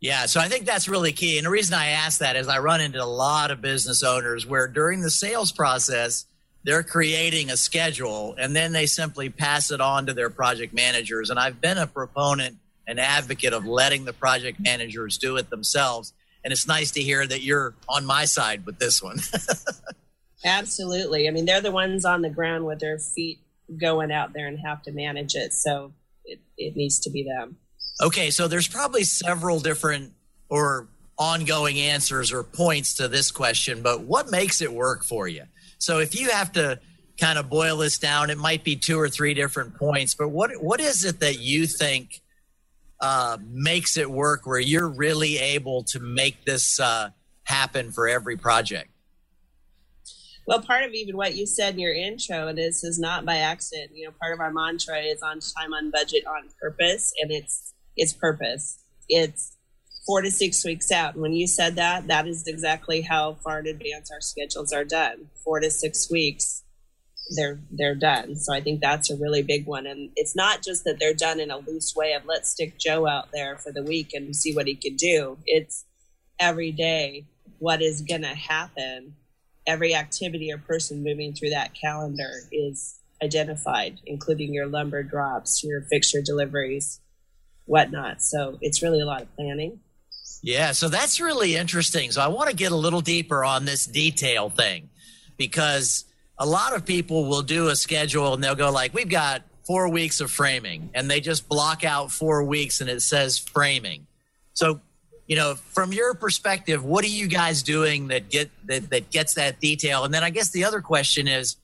Yeah, 0.00 0.26
so 0.26 0.40
I 0.40 0.48
think 0.48 0.66
that's 0.66 0.88
really 0.88 1.12
key. 1.12 1.38
And 1.38 1.46
the 1.46 1.50
reason 1.50 1.74
I 1.74 1.90
ask 1.90 2.18
that 2.18 2.34
is 2.34 2.48
I 2.48 2.58
run 2.58 2.80
into 2.80 3.00
a 3.00 3.06
lot 3.06 3.52
of 3.52 3.60
business 3.60 4.02
owners 4.02 4.44
where 4.44 4.66
during 4.66 5.00
the 5.00 5.10
sales 5.12 5.52
process, 5.52 6.24
they're 6.64 6.82
creating 6.82 7.50
a 7.50 7.56
schedule 7.56 8.34
and 8.36 8.56
then 8.56 8.72
they 8.72 8.86
simply 8.86 9.30
pass 9.30 9.70
it 9.70 9.80
on 9.80 10.06
to 10.06 10.12
their 10.12 10.28
project 10.28 10.74
managers. 10.74 11.30
And 11.30 11.38
I've 11.38 11.60
been 11.60 11.78
a 11.78 11.86
proponent 11.86 12.56
and 12.84 12.98
advocate 12.98 13.52
of 13.52 13.64
letting 13.64 14.06
the 14.06 14.12
project 14.12 14.58
managers 14.58 15.18
do 15.18 15.36
it 15.36 15.50
themselves. 15.50 16.12
And 16.46 16.52
it's 16.52 16.68
nice 16.68 16.92
to 16.92 17.02
hear 17.02 17.26
that 17.26 17.42
you're 17.42 17.74
on 17.88 18.06
my 18.06 18.24
side 18.24 18.66
with 18.66 18.78
this 18.78 19.02
one. 19.02 19.18
Absolutely. 20.44 21.26
I 21.26 21.32
mean, 21.32 21.44
they're 21.44 21.60
the 21.60 21.72
ones 21.72 22.04
on 22.04 22.22
the 22.22 22.30
ground 22.30 22.64
with 22.64 22.78
their 22.78 23.00
feet 23.00 23.40
going 23.76 24.12
out 24.12 24.32
there 24.32 24.46
and 24.46 24.56
have 24.60 24.80
to 24.82 24.92
manage 24.92 25.34
it. 25.34 25.52
So 25.52 25.92
it, 26.24 26.38
it 26.56 26.76
needs 26.76 27.00
to 27.00 27.10
be 27.10 27.24
them. 27.24 27.56
Okay, 28.00 28.30
so 28.30 28.46
there's 28.46 28.68
probably 28.68 29.02
several 29.02 29.58
different 29.58 30.12
or 30.48 30.86
ongoing 31.18 31.80
answers 31.80 32.30
or 32.30 32.44
points 32.44 32.94
to 32.94 33.08
this 33.08 33.32
question, 33.32 33.82
but 33.82 34.02
what 34.02 34.30
makes 34.30 34.62
it 34.62 34.72
work 34.72 35.02
for 35.02 35.26
you? 35.26 35.42
So 35.78 35.98
if 35.98 36.14
you 36.14 36.30
have 36.30 36.52
to 36.52 36.78
kind 37.18 37.40
of 37.40 37.50
boil 37.50 37.78
this 37.78 37.98
down, 37.98 38.30
it 38.30 38.38
might 38.38 38.62
be 38.62 38.76
two 38.76 39.00
or 39.00 39.08
three 39.08 39.34
different 39.34 39.74
points, 39.74 40.14
but 40.14 40.28
what 40.28 40.52
what 40.62 40.78
is 40.78 41.04
it 41.04 41.18
that 41.18 41.40
you 41.40 41.66
think 41.66 42.20
uh, 43.00 43.38
makes 43.46 43.96
it 43.96 44.10
work 44.10 44.46
where 44.46 44.58
you're 44.58 44.88
really 44.88 45.38
able 45.38 45.84
to 45.84 46.00
make 46.00 46.44
this 46.44 46.80
uh, 46.80 47.10
happen 47.44 47.92
for 47.92 48.08
every 48.08 48.36
project? 48.36 48.90
Well, 50.46 50.62
part 50.62 50.84
of 50.84 50.94
even 50.94 51.16
what 51.16 51.34
you 51.34 51.44
said 51.44 51.74
in 51.74 51.80
your 51.80 51.92
intro, 51.92 52.46
and 52.46 52.56
this 52.56 52.84
is 52.84 53.00
not 53.00 53.24
by 53.24 53.38
accident. 53.38 53.90
You 53.94 54.06
know, 54.06 54.12
part 54.20 54.32
of 54.32 54.40
our 54.40 54.52
mantra 54.52 55.00
is 55.00 55.20
on 55.20 55.40
time, 55.40 55.74
on 55.74 55.90
budget, 55.90 56.24
on 56.26 56.48
purpose, 56.60 57.12
and 57.20 57.32
it's 57.32 57.74
its 57.96 58.12
purpose. 58.12 58.78
It's 59.08 59.56
four 60.06 60.22
to 60.22 60.30
six 60.30 60.64
weeks 60.64 60.92
out. 60.92 61.16
When 61.16 61.32
you 61.32 61.48
said 61.48 61.74
that, 61.76 62.06
that 62.06 62.28
is 62.28 62.46
exactly 62.46 63.00
how 63.00 63.34
far 63.42 63.58
in 63.58 63.66
advance 63.66 64.10
our 64.12 64.20
schedules 64.20 64.72
are 64.72 64.84
done. 64.84 65.30
Four 65.44 65.58
to 65.60 65.70
six 65.70 66.08
weeks, 66.08 66.62
they're 67.34 67.58
they're 67.70 67.94
done. 67.94 68.36
So 68.36 68.52
I 68.54 68.60
think 68.60 68.80
that's 68.80 69.10
a 69.10 69.16
really 69.16 69.42
big 69.42 69.66
one. 69.66 69.86
And 69.86 70.10
it's 70.16 70.36
not 70.36 70.62
just 70.62 70.84
that 70.84 70.98
they're 70.98 71.14
done 71.14 71.40
in 71.40 71.50
a 71.50 71.58
loose 71.58 71.94
way 71.96 72.12
of 72.12 72.24
let's 72.26 72.50
stick 72.50 72.78
Joe 72.78 73.06
out 73.06 73.28
there 73.32 73.56
for 73.56 73.72
the 73.72 73.82
week 73.82 74.12
and 74.14 74.34
see 74.34 74.54
what 74.54 74.66
he 74.66 74.74
can 74.74 74.96
do. 74.96 75.38
It's 75.46 75.84
every 76.38 76.72
day 76.72 77.26
what 77.58 77.82
is 77.82 78.02
gonna 78.02 78.34
happen. 78.34 79.14
Every 79.66 79.94
activity 79.94 80.52
or 80.52 80.58
person 80.58 81.02
moving 81.02 81.34
through 81.34 81.50
that 81.50 81.72
calendar 81.74 82.30
is 82.52 83.00
identified, 83.22 83.98
including 84.06 84.54
your 84.54 84.66
lumber 84.66 85.02
drops, 85.02 85.64
your 85.64 85.82
fixture 85.82 86.22
deliveries, 86.22 87.00
whatnot. 87.64 88.22
So 88.22 88.58
it's 88.60 88.82
really 88.82 89.00
a 89.00 89.06
lot 89.06 89.22
of 89.22 89.34
planning. 89.34 89.80
Yeah, 90.42 90.72
so 90.72 90.88
that's 90.88 91.20
really 91.20 91.56
interesting. 91.56 92.12
So 92.12 92.20
I 92.20 92.28
want 92.28 92.50
to 92.50 92.56
get 92.56 92.70
a 92.70 92.76
little 92.76 93.00
deeper 93.00 93.44
on 93.44 93.64
this 93.64 93.86
detail 93.86 94.50
thing 94.50 94.90
because 95.36 96.04
a 96.38 96.46
lot 96.46 96.74
of 96.74 96.84
people 96.84 97.26
will 97.26 97.42
do 97.42 97.68
a 97.68 97.76
schedule 97.76 98.34
and 98.34 98.42
they'll 98.42 98.54
go 98.54 98.70
like, 98.70 98.92
"We've 98.94 99.08
got 99.08 99.42
4 99.64 99.88
weeks 99.88 100.20
of 100.20 100.30
framing." 100.30 100.90
And 100.94 101.10
they 101.10 101.20
just 101.20 101.48
block 101.48 101.84
out 101.84 102.12
4 102.12 102.44
weeks 102.44 102.80
and 102.80 102.90
it 102.90 103.02
says 103.02 103.38
framing. 103.38 104.06
So, 104.52 104.80
you 105.26 105.36
know, 105.36 105.54
from 105.54 105.92
your 105.92 106.14
perspective, 106.14 106.84
what 106.84 107.04
are 107.04 107.08
you 107.08 107.26
guys 107.26 107.62
doing 107.62 108.08
that 108.08 108.30
get 108.30 108.50
that 108.66 108.90
that 108.90 109.10
gets 109.10 109.34
that 109.34 109.60
detail? 109.60 110.04
And 110.04 110.12
then 110.12 110.22
I 110.22 110.30
guess 110.30 110.50
the 110.50 110.64
other 110.64 110.80
question 110.80 111.26
is 111.26 111.56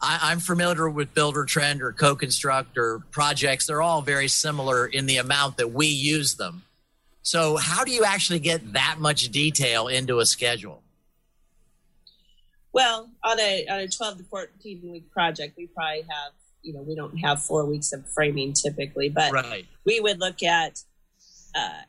I, 0.00 0.32
am 0.32 0.40
familiar 0.40 0.88
with 0.88 1.14
Buildertrend 1.14 1.80
or 1.80 1.92
CoConstruct 1.92 2.76
or 2.76 3.00
projects. 3.10 3.66
They're 3.66 3.82
all 3.82 4.00
very 4.00 4.28
similar 4.28 4.86
in 4.86 5.06
the 5.06 5.18
amount 5.18 5.58
that 5.58 5.72
we 5.72 5.86
use 5.86 6.36
them. 6.36 6.62
So, 7.22 7.56
how 7.56 7.84
do 7.84 7.92
you 7.92 8.04
actually 8.04 8.38
get 8.38 8.72
that 8.72 8.96
much 8.98 9.28
detail 9.28 9.88
into 9.88 10.18
a 10.18 10.26
schedule? 10.26 10.79
Well, 12.72 13.10
on 13.24 13.40
a 13.40 13.66
on 13.68 13.80
a 13.80 13.88
12 13.88 14.18
to 14.18 14.24
14 14.24 14.80
week 14.92 15.10
project, 15.10 15.54
we 15.56 15.66
probably 15.66 16.02
have 16.02 16.32
you 16.62 16.72
know 16.72 16.82
we 16.82 16.94
don't 16.94 17.16
have 17.18 17.42
four 17.42 17.64
weeks 17.64 17.92
of 17.92 18.08
framing 18.10 18.52
typically, 18.52 19.08
but 19.08 19.32
right. 19.32 19.66
we 19.84 20.00
would 20.00 20.20
look 20.20 20.42
at 20.42 20.82
uh, 21.54 21.82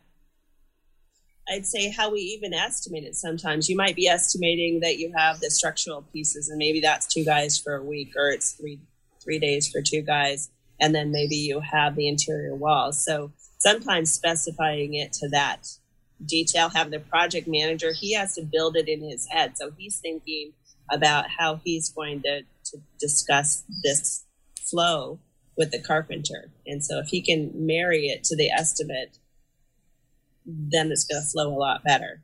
I'd 1.49 1.65
say 1.65 1.89
how 1.89 2.11
we 2.11 2.21
even 2.21 2.53
estimate 2.53 3.03
it 3.03 3.15
sometimes. 3.15 3.69
You 3.69 3.75
might 3.75 3.95
be 3.95 4.07
estimating 4.07 4.79
that 4.81 4.97
you 4.97 5.11
have 5.15 5.39
the 5.39 5.51
structural 5.51 6.03
pieces 6.13 6.49
and 6.49 6.57
maybe 6.57 6.79
that's 6.79 7.07
two 7.07 7.25
guys 7.25 7.57
for 7.57 7.75
a 7.75 7.83
week 7.83 8.13
or 8.15 8.29
it's 8.29 8.53
three 8.53 8.79
three 9.23 9.37
days 9.37 9.67
for 9.67 9.81
two 9.81 10.01
guys 10.01 10.49
and 10.79 10.95
then 10.95 11.11
maybe 11.11 11.35
you 11.35 11.59
have 11.59 11.95
the 11.95 12.07
interior 12.07 12.55
walls. 12.55 13.03
So 13.03 13.31
sometimes 13.59 14.11
specifying 14.11 14.95
it 14.95 15.13
to 15.13 15.29
that 15.29 15.67
detail, 16.25 16.69
have 16.69 16.89
the 16.89 16.99
project 16.99 17.47
manager, 17.47 17.93
he 17.93 18.13
has 18.13 18.35
to 18.35 18.41
build 18.41 18.75
it 18.75 18.87
in 18.87 19.01
his 19.01 19.27
head. 19.27 19.57
So 19.57 19.71
he's 19.77 19.97
thinking 19.97 20.53
about 20.91 21.25
how 21.37 21.59
he's 21.63 21.89
going 21.89 22.21
to, 22.23 22.41
to 22.65 22.77
discuss 22.99 23.63
this 23.83 24.25
flow 24.69 25.19
with 25.57 25.71
the 25.71 25.79
carpenter. 25.79 26.51
And 26.65 26.83
so 26.83 26.99
if 26.99 27.07
he 27.07 27.21
can 27.21 27.51
marry 27.53 28.07
it 28.07 28.23
to 28.25 28.35
the 28.35 28.49
estimate 28.49 29.17
then 30.45 30.91
it's 30.91 31.03
going 31.03 31.21
to 31.21 31.27
flow 31.27 31.49
a 31.49 31.57
lot 31.57 31.83
better. 31.83 32.21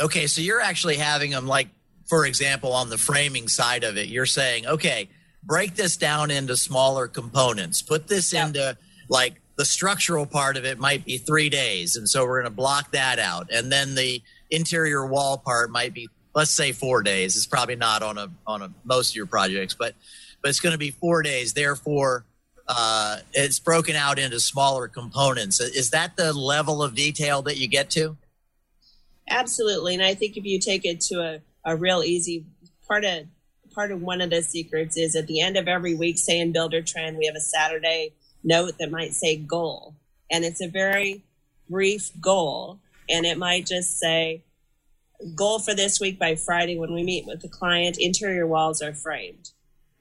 Okay, 0.00 0.26
so 0.26 0.40
you're 0.40 0.60
actually 0.60 0.96
having 0.96 1.30
them 1.30 1.46
like, 1.46 1.68
for 2.08 2.26
example, 2.26 2.72
on 2.72 2.90
the 2.90 2.98
framing 2.98 3.48
side 3.48 3.84
of 3.84 3.96
it, 3.96 4.08
you're 4.08 4.26
saying, 4.26 4.66
okay, 4.66 5.08
break 5.42 5.74
this 5.74 5.96
down 5.96 6.30
into 6.30 6.56
smaller 6.56 7.08
components. 7.08 7.82
Put 7.82 8.08
this 8.08 8.32
yep. 8.32 8.48
into 8.48 8.76
like 9.08 9.40
the 9.56 9.64
structural 9.64 10.26
part 10.26 10.56
of 10.56 10.64
it 10.64 10.78
might 10.78 11.04
be 11.04 11.18
three 11.18 11.48
days, 11.48 11.96
and 11.96 12.08
so 12.08 12.24
we're 12.24 12.40
going 12.40 12.50
to 12.50 12.56
block 12.56 12.92
that 12.92 13.18
out, 13.18 13.52
and 13.52 13.70
then 13.70 13.94
the 13.94 14.22
interior 14.50 15.06
wall 15.06 15.38
part 15.38 15.70
might 15.70 15.94
be 15.94 16.08
let's 16.34 16.50
say 16.50 16.72
four 16.72 17.02
days. 17.02 17.36
It's 17.36 17.46
probably 17.46 17.76
not 17.76 18.02
on 18.02 18.18
a 18.18 18.30
on 18.46 18.62
a 18.62 18.72
most 18.84 19.10
of 19.10 19.16
your 19.16 19.26
projects, 19.26 19.74
but 19.74 19.94
but 20.42 20.48
it's 20.48 20.60
going 20.60 20.72
to 20.72 20.78
be 20.78 20.90
four 20.90 21.22
days. 21.22 21.52
Therefore, 21.52 22.24
uh, 22.68 23.18
it's 23.32 23.58
broken 23.58 23.96
out 23.96 24.18
into 24.18 24.40
smaller 24.40 24.88
components. 24.88 25.60
Is 25.60 25.90
that 25.90 26.16
the 26.16 26.32
level 26.32 26.82
of 26.82 26.94
detail 26.94 27.42
that 27.42 27.56
you 27.56 27.68
get 27.68 27.90
to? 27.90 28.16
Absolutely, 29.28 29.94
and 29.94 30.02
I 30.02 30.14
think 30.14 30.36
if 30.36 30.44
you 30.44 30.58
take 30.58 30.84
it 30.84 31.00
to 31.02 31.20
a, 31.20 31.40
a 31.64 31.76
real 31.76 32.02
easy 32.02 32.44
part 32.86 33.04
of 33.04 33.26
part 33.72 33.90
of 33.90 34.02
one 34.02 34.20
of 34.20 34.28
the 34.28 34.42
secrets 34.42 34.98
is 34.98 35.16
at 35.16 35.26
the 35.26 35.40
end 35.40 35.56
of 35.56 35.66
every 35.66 35.94
week, 35.94 36.18
say 36.18 36.38
in 36.38 36.52
Buildertrend, 36.52 37.16
we 37.16 37.24
have 37.24 37.36
a 37.36 37.40
Saturday 37.40 38.12
note 38.44 38.76
that 38.78 38.90
might 38.90 39.14
say 39.14 39.36
goal, 39.36 39.94
and 40.30 40.44
it's 40.44 40.60
a 40.60 40.68
very 40.68 41.22
brief 41.70 42.10
goal, 42.20 42.80
and 43.08 43.24
it 43.24 43.38
might 43.38 43.66
just 43.66 43.98
say 43.98 44.42
goal 45.34 45.58
for 45.58 45.74
this 45.74 46.00
week 46.00 46.18
by 46.18 46.34
Friday 46.34 46.78
when 46.78 46.92
we 46.92 47.02
meet 47.02 47.26
with 47.26 47.40
the 47.40 47.48
client. 47.48 47.96
Interior 47.98 48.46
walls 48.46 48.82
are 48.82 48.94
framed 48.94 49.50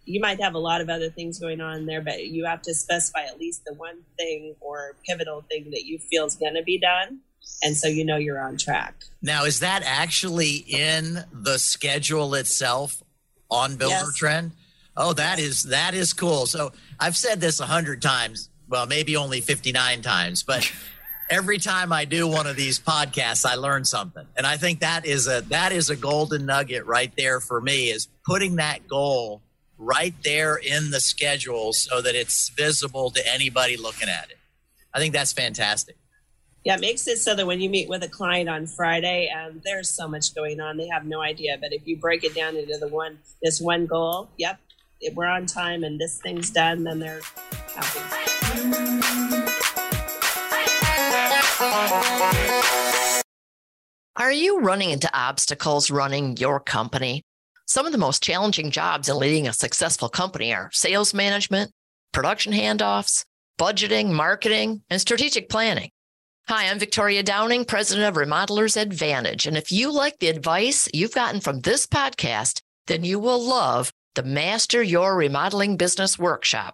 you 0.06 0.20
might 0.20 0.42
have 0.42 0.56
a 0.56 0.60
lot 0.60 0.82
of 0.82 0.90
other 0.90 1.10
things 1.10 1.40
going 1.40 1.62
on 1.62 1.86
there, 1.86 2.02
but 2.02 2.26
you 2.28 2.46
have 2.46 2.62
to 2.64 2.74
specify 2.74 3.22
at 3.22 3.40
least 3.40 3.64
the 3.66 3.74
one 3.74 4.00
thing 4.18 4.56
or 4.60 4.96
pivotal 5.06 5.42
thing 5.50 5.70
that 5.72 5.86
you 5.86 6.00
feel 6.00 6.26
is 6.26 6.36
going 6.36 6.56
to 6.56 6.64
be 6.64 6.80
done. 6.80 7.20
And 7.64 7.78
so 7.78 7.88
you 7.88 8.06
know 8.06 8.18
you're 8.18 8.40
on 8.40 8.58
track. 8.58 8.96
Now, 9.22 9.46
is 9.46 9.60
that 9.60 9.84
actually 9.86 10.66
in 10.68 11.24
the 11.32 11.60
schedule 11.60 12.34
itself 12.36 13.04
on 13.50 13.76
Builder 13.76 13.96
yes. 13.96 14.16
Trend? 14.16 14.52
Oh, 14.98 15.14
that 15.14 15.40
is 15.40 15.64
that 15.64 15.94
is 15.94 16.14
cool. 16.14 16.46
So 16.46 16.72
I've 17.00 17.16
said 17.16 17.40
this 17.40 17.60
a 17.60 17.66
hundred 17.66 18.02
times. 18.02 18.50
Well, 18.68 18.86
maybe 18.86 19.16
only 19.16 19.42
59 19.42 20.02
times, 20.02 20.44
but 20.44 20.72
every 21.32 21.58
time 21.58 21.94
I 21.94 22.06
do 22.06 22.28
one 22.28 22.46
of 22.46 22.56
these 22.56 22.78
podcasts, 22.78 23.46
I 23.46 23.56
learn 23.56 23.86
something. 23.86 24.26
And 24.38 24.46
I 24.46 24.58
think 24.58 24.82
that 24.82 25.06
is 25.06 25.28
a 25.28 25.42
that 25.48 25.72
is 25.72 25.90
a 25.90 25.96
golden 25.96 26.46
nugget 26.46 26.86
right 26.86 27.12
there 27.18 27.40
for 27.40 27.62
me 27.62 27.90
is 27.90 28.08
putting 28.26 28.58
that 28.58 28.88
goal 28.88 29.42
right 29.78 30.14
there 30.24 30.58
in 30.58 30.92
the 30.92 31.00
schedule 31.00 31.74
so 31.74 32.02
that 32.02 32.14
it's 32.14 32.50
visible 32.50 33.10
to 33.12 33.34
anybody 33.34 33.78
looking 33.78 34.10
at 34.10 34.30
it. 34.30 34.38
I 34.94 35.00
think 35.00 35.14
that's 35.14 35.32
fantastic. 35.32 35.96
Yeah, 36.64 36.76
it 36.76 36.82
makes 36.82 37.08
it 37.08 37.18
so 37.18 37.34
that 37.34 37.48
when 37.48 37.60
you 37.60 37.72
meet 37.72 37.90
with 37.90 38.04
a 38.04 38.08
client 38.08 38.48
on 38.48 38.68
Friday, 38.68 39.32
and 39.36 39.64
there's 39.66 39.90
so 39.90 40.08
much 40.08 40.36
going 40.36 40.62
on, 40.62 40.78
they 40.78 40.88
have 40.90 41.06
no 41.06 41.20
idea. 41.20 41.58
But 41.60 41.74
if 41.74 41.88
you 41.88 41.98
break 41.98 42.24
it 42.24 42.36
down 42.36 42.56
into 42.56 42.78
the 42.78 42.88
one, 42.88 43.18
this 43.42 43.60
one 43.60 43.88
goal, 43.88 44.30
yep, 44.38 44.60
we're 45.16 45.26
on 45.26 45.48
time 45.48 45.84
and 45.84 46.00
this 46.00 46.20
thing's 46.20 46.52
done, 46.52 46.84
then 46.84 47.00
they're 47.00 47.22
happy. 47.74 49.41
Are 54.16 54.32
you 54.32 54.62
running 54.62 54.90
into 54.90 55.10
obstacles 55.14 55.92
running 55.92 56.38
your 56.38 56.60
company? 56.60 57.24
Some 57.68 57.86
of 57.86 57.92
the 57.92 58.00
most 58.00 58.24
challenging 58.24 58.72
jobs 58.72 59.08
in 59.08 59.18
leading 59.18 59.48
a 59.48 59.54
successful 59.54 60.10
company 60.10 60.54
are 60.56 60.72
sales 60.74 61.14
management, 61.14 61.72
production 62.14 62.52
handoffs, 62.52 63.26
budgeting, 63.60 64.12
marketing, 64.12 64.82
and 64.90 65.00
strategic 65.00 65.50
planning. 65.50 65.92
Hi, 66.48 66.68
I'm 66.68 66.80
Victoria 66.80 67.22
Downing, 67.22 67.66
president 67.66 68.10
of 68.10 68.16
Remodelers 68.16 68.76
Advantage. 68.76 69.46
And 69.46 69.56
if 69.56 69.72
you 69.72 69.92
like 69.92 70.18
the 70.18 70.30
advice 70.30 70.90
you've 70.96 71.14
gotten 71.14 71.42
from 71.42 71.62
this 71.62 71.86
podcast, 71.86 72.62
then 72.88 73.04
you 73.04 73.20
will 73.20 73.40
love 73.40 73.92
the 74.16 74.24
Master 74.24 74.82
Your 74.82 75.16
Remodeling 75.16 75.78
Business 75.78 76.18
Workshop. 76.18 76.74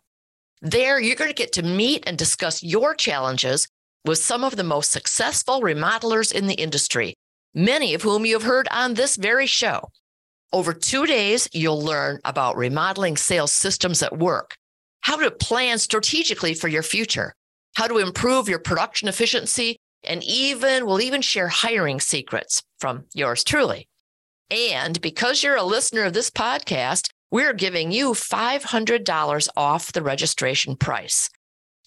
There, 0.61 0.97
you're 0.97 1.17
going 1.17 1.29
to 1.29 1.35
get 1.35 1.51
to 1.53 1.61
meet 1.61 2.05
and 2.07 2.17
discuss 2.17 2.63
your 2.63 2.95
challenges 2.95 3.67
with 4.07 4.17
some 4.17 4.43
of 4.43 4.55
the 4.55 4.63
most 4.63 4.91
successful 4.91 5.61
remodelers 5.61 6.31
in 6.31 6.47
the 6.47 6.55
industry, 6.55 7.13
many 7.53 7.93
of 7.93 8.01
whom 8.01 8.25
you 8.25 8.33
have 8.33 8.43
heard 8.43 8.67
on 8.71 8.93
this 8.93 9.15
very 9.15 9.45
show. 9.45 9.89
Over 10.53 10.73
two 10.73 11.05
days, 11.05 11.49
you'll 11.51 11.81
learn 11.81 12.19
about 12.23 12.55
remodeling 12.55 13.17
sales 13.17 13.51
systems 13.51 14.01
at 14.01 14.17
work, 14.17 14.55
how 15.01 15.17
to 15.17 15.29
plan 15.29 15.77
strategically 15.77 16.53
for 16.53 16.69
your 16.69 16.83
future, 16.83 17.33
how 17.75 17.87
to 17.87 17.97
improve 17.97 18.47
your 18.47 18.59
production 18.59 19.07
efficiency, 19.07 19.77
and 20.03 20.23
even 20.23 20.85
we'll 20.85 21.01
even 21.01 21.21
share 21.21 21.49
hiring 21.49 21.99
secrets 21.99 22.63
from 22.79 23.05
yours 23.13 23.43
truly. 23.43 23.87
And 24.49 25.01
because 25.01 25.43
you're 25.43 25.57
a 25.57 25.63
listener 25.63 26.03
of 26.03 26.13
this 26.13 26.29
podcast, 26.29 27.09
we're 27.29 27.53
giving 27.53 27.91
you 27.91 28.11
$500 28.11 29.49
off 29.57 29.91
the 29.91 30.01
registration 30.01 30.77
price. 30.77 31.29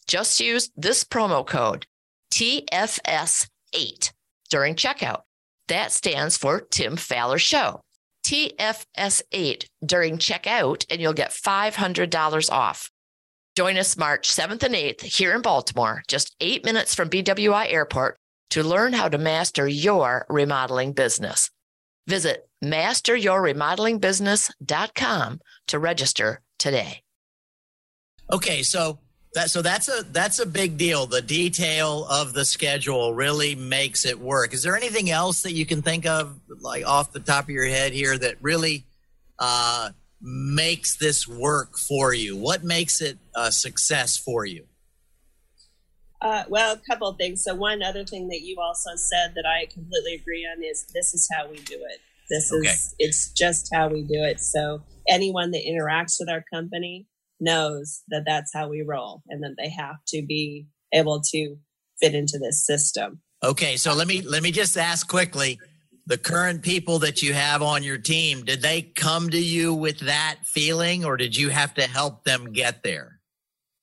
Just 0.07 0.39
use 0.39 0.71
this 0.77 1.03
promo 1.03 1.47
code 1.47 1.87
TFS8 2.33 4.13
during 4.51 4.75
checkout. 4.75 5.23
That 5.69 5.93
stands 5.93 6.37
for 6.37 6.61
Tim 6.61 6.97
Fowler 6.97 7.39
Show. 7.39 7.81
TFS8 8.27 9.67
during 9.85 10.19
checkout, 10.19 10.85
and 10.91 11.01
you'll 11.01 11.13
get 11.13 11.31
$500 11.31 12.51
off. 12.51 12.91
Join 13.57 13.77
us 13.77 13.97
March 13.97 14.31
7th 14.31 14.63
and 14.63 14.75
8th 14.75 15.03
here 15.03 15.35
in 15.35 15.43
Baltimore, 15.43 16.05
just 16.07 16.37
eight 16.41 16.65
minutes 16.65 16.95
from 16.95 17.11
BWI 17.11 17.73
Airport, 17.73 18.17
to 18.51 18.63
learn 18.63 18.93
how 18.93 19.09
to 19.09 19.19
master 19.19 19.67
your 19.67 20.25
remodeling 20.29 20.93
business. 20.93 21.51
Visit 22.07 22.49
masteryourremodelingbusiness.com 22.65 25.41
to 25.69 25.79
register 25.79 26.41
today. 26.59 27.03
Okay, 28.33 28.63
so 28.63 29.01
that 29.35 29.51
so 29.51 29.63
that's 29.63 29.89
a 29.89 30.03
that's 30.11 30.39
a 30.41 30.47
big 30.47 30.77
deal. 30.77 31.07
The 31.07 31.23
detail 31.23 32.05
of 32.07 32.33
the 32.33 32.45
schedule 32.45 33.15
really 33.15 33.55
makes 33.55 34.05
it 34.05 34.19
work. 34.19 34.53
Is 34.53 34.63
there 34.63 34.77
anything 34.77 35.11
else 35.11 35.43
that 35.43 35.53
you 35.53 35.65
can 35.65 35.83
think 35.83 36.07
of, 36.07 36.39
like 36.61 36.85
off 36.87 37.13
the 37.13 37.21
top 37.21 37.45
of 37.45 37.51
your 37.51 37.67
head 37.67 37.93
here, 37.93 38.19
that 38.19 38.37
really 38.41 38.85
uh, 39.39 39.91
makes 40.21 40.97
this 40.97 41.29
work 41.29 41.79
for 41.79 42.13
you? 42.13 42.37
What 42.37 42.65
makes 42.65 43.01
it 43.01 43.19
a 43.37 43.53
success 43.53 44.17
for 44.17 44.45
you? 44.45 44.67
Uh, 46.21 46.45
well, 46.49 46.75
a 46.75 46.81
couple 46.91 47.09
of 47.09 47.17
things. 47.17 47.45
So 47.45 47.55
one 47.55 47.83
other 47.83 48.05
thing 48.05 48.29
that 48.29 48.43
you 48.43 48.57
also 48.61 48.91
said 48.97 49.33
that 49.37 49.47
I 49.47 49.67
completely 49.73 50.15
agree 50.15 50.45
on 50.45 50.63
is 50.63 50.87
this 50.93 51.15
is 51.15 51.29
how 51.33 51.49
we 51.49 51.59
do 51.61 51.77
it. 51.77 52.01
This 52.29 52.53
okay. 52.53 52.69
is 52.69 52.95
it's 52.99 53.31
just 53.33 53.71
how 53.73 53.89
we 53.89 54.03
do 54.03 54.23
it. 54.23 54.41
So 54.41 54.83
anyone 55.09 55.53
that 55.53 55.65
interacts 55.65 56.17
with 56.19 56.29
our 56.29 56.45
company 56.53 57.07
knows 57.41 58.03
that 58.09 58.25
that's 58.27 58.53
how 58.55 58.69
we 58.69 58.83
roll 58.83 59.23
and 59.29 59.43
that 59.43 59.55
they 59.59 59.71
have 59.71 59.97
to 60.09 60.23
be 60.27 60.67
able 60.93 61.21
to 61.33 61.57
fit 62.01 62.15
into 62.15 62.39
this 62.39 62.65
system. 62.65 63.21
Okay, 63.43 63.77
so 63.77 63.95
let 63.95 64.07
me 64.07 64.21
let 64.23 64.43
me 64.43 64.51
just 64.51 64.77
ask 64.77 65.09
quickly 65.09 65.59
the 66.07 66.19
current 66.19 66.63
people 66.63 66.99
that 66.99 67.23
you 67.23 67.33
have 67.33 67.63
on 67.63 67.85
your 67.85 67.97
team, 67.97 68.45
did 68.45 68.63
they 68.63 68.83
come 68.83 69.31
to 69.31 69.39
you 69.39 69.73
with 69.73 70.01
that 70.01 70.39
feeling 70.45 71.05
or 71.05 71.17
did 71.17 71.37
you 71.37 71.51
have 71.51 71.73
to 71.75 71.83
help 71.83 72.25
them 72.25 72.53
get 72.53 72.83
there? 72.83 73.21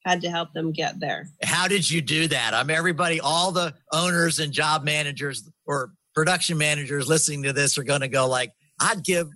Had 0.06 0.22
to 0.22 0.30
help 0.30 0.54
them 0.54 0.72
get 0.74 1.00
there. 1.00 1.30
How 1.42 1.68
did 1.70 1.90
you 1.90 2.02
do 2.02 2.28
that? 2.28 2.54
I'm 2.54 2.70
everybody, 2.70 3.22
all 3.22 3.52
the 3.52 3.74
owners 3.94 4.40
and 4.40 4.52
job 4.52 4.84
managers 4.84 5.50
or 5.66 5.92
production 6.14 6.58
managers 6.58 7.08
listening 7.08 7.44
to 7.44 7.54
this 7.54 7.78
are 7.78 7.84
going 7.84 8.02
to 8.02 8.08
go 8.10 8.28
like, 8.28 8.52
I'd 8.80 9.04
give 9.06 9.30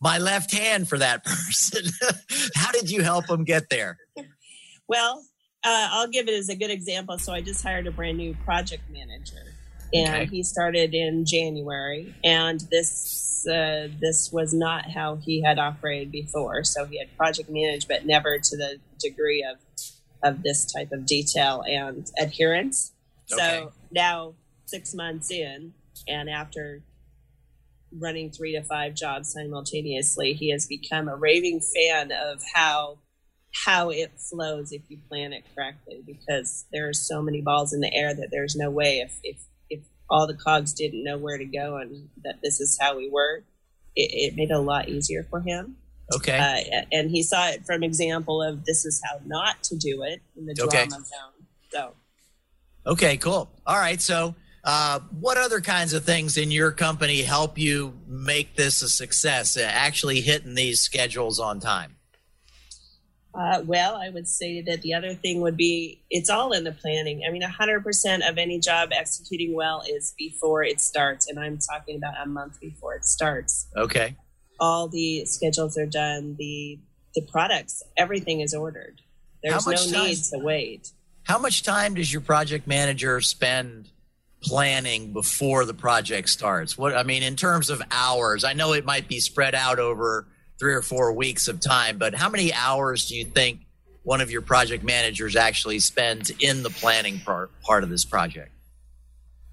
my 0.00 0.18
left 0.18 0.52
hand 0.52 0.88
for 0.88 0.98
that 0.98 1.24
person. 1.24 1.84
How 2.54 2.72
did 2.72 2.90
you 2.90 3.02
help 3.02 3.26
them 3.26 3.44
get 3.44 3.68
there? 3.70 3.98
Well, 4.88 5.24
uh, 5.62 5.88
I'll 5.90 6.08
give 6.08 6.28
it 6.28 6.34
as 6.34 6.48
a 6.48 6.56
good 6.56 6.70
example. 6.70 7.18
So 7.18 7.32
I 7.32 7.40
just 7.42 7.62
hired 7.62 7.86
a 7.86 7.90
brand 7.90 8.16
new 8.16 8.34
project 8.44 8.84
manager, 8.90 9.54
and 9.92 10.14
okay. 10.14 10.26
he 10.26 10.42
started 10.42 10.94
in 10.94 11.24
January. 11.26 12.14
And 12.24 12.60
this 12.70 13.46
uh, 13.46 13.88
this 14.00 14.30
was 14.32 14.52
not 14.52 14.90
how 14.90 15.16
he 15.16 15.42
had 15.42 15.58
operated 15.58 16.10
before. 16.10 16.64
So 16.64 16.86
he 16.86 16.98
had 16.98 17.14
project 17.16 17.50
managed, 17.50 17.88
but 17.88 18.06
never 18.06 18.38
to 18.38 18.56
the 18.56 18.78
degree 18.98 19.44
of 19.44 19.58
of 20.22 20.42
this 20.42 20.70
type 20.70 20.92
of 20.92 21.06
detail 21.06 21.62
and 21.66 22.10
adherence. 22.18 22.92
Okay. 23.32 23.60
So 23.60 23.72
now, 23.90 24.34
six 24.66 24.94
months 24.94 25.30
in, 25.30 25.72
and 26.08 26.28
after 26.28 26.82
running 27.98 28.30
three 28.30 28.52
to 28.52 28.62
five 28.62 28.94
jobs 28.94 29.32
simultaneously. 29.32 30.32
He 30.32 30.50
has 30.50 30.66
become 30.66 31.08
a 31.08 31.16
raving 31.16 31.60
fan 31.60 32.12
of 32.12 32.42
how 32.54 32.98
how 33.52 33.90
it 33.90 34.12
flows 34.18 34.72
if 34.72 34.82
you 34.88 34.98
plan 35.08 35.32
it 35.32 35.44
correctly 35.54 36.02
because 36.06 36.66
there 36.72 36.88
are 36.88 36.92
so 36.92 37.20
many 37.20 37.40
balls 37.40 37.72
in 37.72 37.80
the 37.80 37.92
air 37.92 38.14
that 38.14 38.28
there's 38.30 38.54
no 38.54 38.70
way 38.70 38.98
if 38.98 39.18
if, 39.24 39.40
if 39.68 39.80
all 40.08 40.26
the 40.26 40.34
cogs 40.34 40.72
didn't 40.72 41.02
know 41.02 41.18
where 41.18 41.36
to 41.36 41.44
go 41.44 41.76
and 41.76 42.08
that 42.22 42.36
this 42.42 42.60
is 42.60 42.78
how 42.80 42.96
we 42.96 43.08
were 43.10 43.42
it, 43.96 44.32
it 44.32 44.36
made 44.36 44.50
it 44.50 44.54
a 44.54 44.58
lot 44.58 44.88
easier 44.88 45.24
for 45.24 45.40
him 45.40 45.76
okay 46.14 46.38
uh, 46.72 46.82
and 46.92 47.10
he 47.10 47.22
saw 47.22 47.48
it 47.48 47.64
from 47.66 47.82
example 47.82 48.40
of 48.40 48.64
this 48.64 48.84
is 48.84 49.02
how 49.04 49.18
not 49.26 49.62
to 49.64 49.76
do 49.76 50.02
it 50.04 50.22
in 50.36 50.46
the 50.46 50.54
drama 50.54 50.70
okay. 50.70 50.88
zone 50.88 51.46
so 51.70 51.92
okay 52.86 53.16
cool 53.16 53.50
all 53.66 53.78
right 53.78 54.00
so 54.00 54.34
uh, 54.64 55.00
what 55.18 55.38
other 55.38 55.60
kinds 55.60 55.92
of 55.92 56.04
things 56.04 56.36
in 56.36 56.50
your 56.50 56.70
company 56.70 57.22
help 57.22 57.58
you 57.58 57.94
make 58.06 58.56
this 58.56 58.82
a 58.82 58.88
success, 58.88 59.56
uh, 59.56 59.62
actually 59.62 60.20
hitting 60.20 60.54
these 60.54 60.80
schedules 60.80 61.38
on 61.38 61.60
time? 61.60 61.96
Uh, 63.32 63.62
well, 63.64 63.94
I 63.96 64.10
would 64.10 64.26
say 64.26 64.60
that 64.62 64.82
the 64.82 64.92
other 64.92 65.14
thing 65.14 65.40
would 65.40 65.56
be 65.56 66.02
it's 66.10 66.28
all 66.28 66.52
in 66.52 66.64
the 66.64 66.72
planning. 66.72 67.22
I 67.26 67.30
mean, 67.30 67.42
100% 67.42 68.28
of 68.28 68.38
any 68.38 68.58
job 68.58 68.90
executing 68.92 69.54
well 69.54 69.82
is 69.88 70.14
before 70.18 70.64
it 70.64 70.80
starts. 70.80 71.28
And 71.28 71.38
I'm 71.38 71.58
talking 71.58 71.96
about 71.96 72.14
a 72.22 72.26
month 72.28 72.60
before 72.60 72.94
it 72.96 73.04
starts. 73.04 73.68
Okay. 73.76 74.16
All 74.58 74.88
the 74.88 75.24
schedules 75.26 75.78
are 75.78 75.86
done, 75.86 76.34
the, 76.38 76.80
the 77.14 77.22
products, 77.30 77.82
everything 77.96 78.40
is 78.40 78.52
ordered. 78.52 79.00
There's 79.42 79.66
no 79.66 79.74
time, 79.74 80.06
need 80.06 80.16
to 80.16 80.38
wait. 80.38 80.90
How 81.22 81.38
much 81.38 81.62
time 81.62 81.94
does 81.94 82.12
your 82.12 82.20
project 82.20 82.66
manager 82.66 83.20
spend 83.20 83.90
planning 84.42 85.12
before 85.12 85.64
the 85.64 85.74
project 85.74 86.28
starts? 86.28 86.76
What 86.78 86.94
I 86.94 87.02
mean 87.02 87.22
in 87.22 87.36
terms 87.36 87.70
of 87.70 87.82
hours, 87.90 88.44
I 88.44 88.52
know 88.52 88.72
it 88.72 88.84
might 88.84 89.08
be 89.08 89.20
spread 89.20 89.54
out 89.54 89.78
over 89.78 90.26
three 90.58 90.74
or 90.74 90.82
four 90.82 91.12
weeks 91.12 91.48
of 91.48 91.60
time, 91.60 91.98
but 91.98 92.14
how 92.14 92.28
many 92.28 92.52
hours 92.52 93.06
do 93.06 93.16
you 93.16 93.24
think 93.24 93.60
one 94.02 94.20
of 94.20 94.30
your 94.30 94.42
project 94.42 94.82
managers 94.82 95.36
actually 95.36 95.78
spends 95.78 96.30
in 96.38 96.62
the 96.62 96.70
planning 96.70 97.20
part 97.20 97.50
part 97.62 97.82
of 97.82 97.90
this 97.90 98.04
project? 98.04 98.50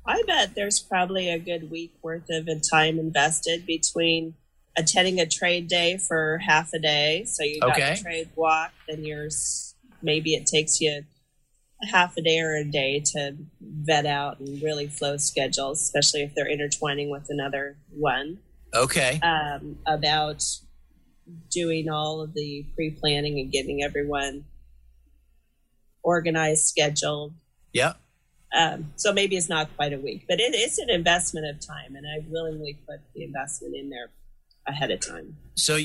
I 0.06 0.24
bet 0.26 0.56
there's 0.56 0.80
probably 0.80 1.30
a 1.30 1.38
good 1.38 1.70
week 1.70 1.94
worth 2.02 2.30
of 2.30 2.48
time 2.72 2.98
invested 2.98 3.66
between 3.66 4.36
attending 4.78 5.20
a 5.20 5.26
trade 5.26 5.68
day 5.68 5.98
for 5.98 6.38
half 6.38 6.72
a 6.74 6.80
day. 6.80 7.26
So 7.26 7.44
you 7.44 7.60
got 7.60 7.72
okay. 7.72 7.98
trade 8.02 8.30
walk, 8.36 8.72
then 8.88 9.04
you're 9.04 9.30
maybe 10.02 10.36
it 10.36 10.46
takes 10.46 10.80
you 10.80 11.04
half 11.84 12.18
a 12.18 12.22
day 12.22 12.40
or 12.40 12.56
a 12.56 12.64
day 12.64 13.02
to 13.14 13.36
vet 13.62 14.06
out 14.06 14.40
and 14.40 14.62
really 14.62 14.88
flow 14.88 15.18
schedules, 15.18 15.82
especially 15.82 16.24
if 16.24 16.34
they're 16.34 16.50
intertwining 16.50 17.10
with 17.10 17.28
another 17.30 17.78
one. 17.90 18.40
Okay. 18.74 19.20
Um, 19.22 19.78
about 19.86 20.44
doing 21.52 21.90
all 21.90 22.22
of 22.22 22.34
the 22.34 22.66
pre 22.76 22.92
planning 22.92 23.40
and 23.40 23.52
getting 23.52 23.84
everyone 23.84 24.46
organized, 26.04 26.66
scheduled. 26.66 27.34
Yeah. 27.74 27.94
Um, 28.56 28.94
so 28.96 29.12
maybe 29.12 29.36
it's 29.36 29.50
not 29.50 29.76
quite 29.76 29.94
a 29.94 29.98
week, 29.98 30.26
but 30.28 30.40
it 30.40 30.56
is 30.56 30.78
an 30.80 30.90
investment 30.90 31.46
of 31.46 31.60
time, 31.60 31.96
and 31.96 32.06
I 32.08 32.26
willingly 32.30 32.78
put 32.88 33.02
the 33.14 33.24
investment 33.24 33.76
in 33.76 33.90
there 33.90 34.10
ahead 34.66 34.90
of 34.90 35.02
time. 35.02 35.36
So 35.56 35.78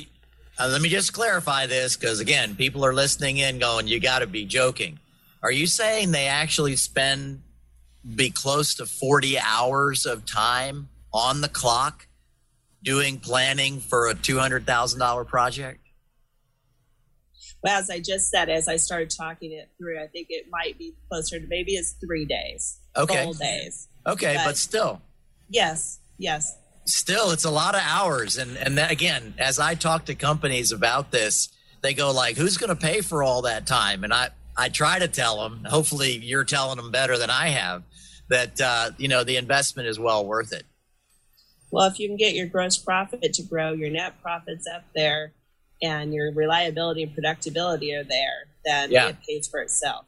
uh, 0.58 0.68
let 0.68 0.80
me 0.80 0.88
just 0.88 1.12
clarify 1.12 1.66
this 1.66 1.96
because, 1.96 2.20
again, 2.20 2.54
people 2.54 2.84
are 2.84 2.94
listening 2.94 3.38
in 3.38 3.58
going, 3.58 3.88
you 3.88 3.98
got 3.98 4.20
to 4.20 4.26
be 4.26 4.44
joking. 4.44 5.00
Are 5.42 5.50
you 5.52 5.66
saying 5.66 6.12
they 6.12 6.26
actually 6.26 6.76
spend 6.76 7.42
be 8.16 8.30
close 8.30 8.74
to 8.74 8.86
40 8.86 9.38
hours 9.38 10.06
of 10.06 10.26
time 10.26 10.88
on 11.12 11.40
the 11.40 11.48
clock 11.48 12.06
doing 12.82 13.18
planning 13.18 13.80
for 13.80 14.08
a 14.08 14.14
$200,000 14.14 15.26
project? 15.26 15.78
Well, 17.62 17.78
as 17.78 17.90
I 17.90 18.00
just 18.00 18.28
said, 18.28 18.48
as 18.48 18.66
I 18.66 18.76
started 18.76 19.10
talking 19.10 19.52
it 19.52 19.70
through, 19.78 20.02
I 20.02 20.08
think 20.08 20.28
it 20.30 20.46
might 20.50 20.78
be 20.78 20.94
closer 21.08 21.38
to 21.38 21.46
maybe 21.46 21.72
it's 21.72 21.92
three 21.92 22.24
days. 22.24 22.80
Okay. 22.96 23.22
Full 23.22 23.34
days. 23.34 23.88
Okay, 24.06 24.34
but, 24.38 24.46
but 24.46 24.56
still. 24.56 25.00
Yes. 25.48 26.00
Yes. 26.18 26.58
Still, 26.86 27.30
it's 27.30 27.44
a 27.44 27.50
lot 27.50 27.76
of 27.76 27.82
hours, 27.84 28.36
and 28.36 28.56
and 28.56 28.76
that, 28.76 28.90
again, 28.90 29.34
as 29.38 29.60
I 29.60 29.76
talk 29.76 30.06
to 30.06 30.16
companies 30.16 30.72
about 30.72 31.12
this, 31.12 31.48
they 31.80 31.94
go 31.94 32.10
like, 32.10 32.36
"Who's 32.36 32.56
going 32.56 32.70
to 32.70 32.76
pay 32.76 33.02
for 33.02 33.22
all 33.22 33.42
that 33.42 33.68
time?" 33.68 34.02
And 34.02 34.12
I 34.12 34.30
I 34.56 34.68
try 34.68 34.98
to 34.98 35.08
tell 35.08 35.42
them. 35.42 35.64
Hopefully, 35.64 36.18
you're 36.18 36.44
telling 36.44 36.76
them 36.76 36.90
better 36.90 37.16
than 37.18 37.30
I 37.30 37.48
have 37.48 37.82
that 38.28 38.60
uh, 38.60 38.90
you 38.98 39.08
know 39.08 39.24
the 39.24 39.36
investment 39.36 39.88
is 39.88 39.98
well 39.98 40.24
worth 40.26 40.52
it. 40.52 40.64
Well, 41.70 41.86
if 41.86 41.98
you 41.98 42.06
can 42.08 42.16
get 42.18 42.34
your 42.34 42.46
gross 42.46 42.76
profit 42.76 43.32
to 43.32 43.42
grow, 43.42 43.72
your 43.72 43.90
net 43.90 44.20
profits 44.22 44.66
up 44.72 44.84
there, 44.94 45.32
and 45.80 46.12
your 46.12 46.30
reliability 46.32 47.02
and 47.02 47.16
predictability 47.16 47.98
are 47.98 48.04
there, 48.04 48.46
then 48.64 48.90
Yeah. 48.92 49.08
it 49.08 49.16
pays 49.26 49.48
for 49.48 49.60
itself. 49.60 50.04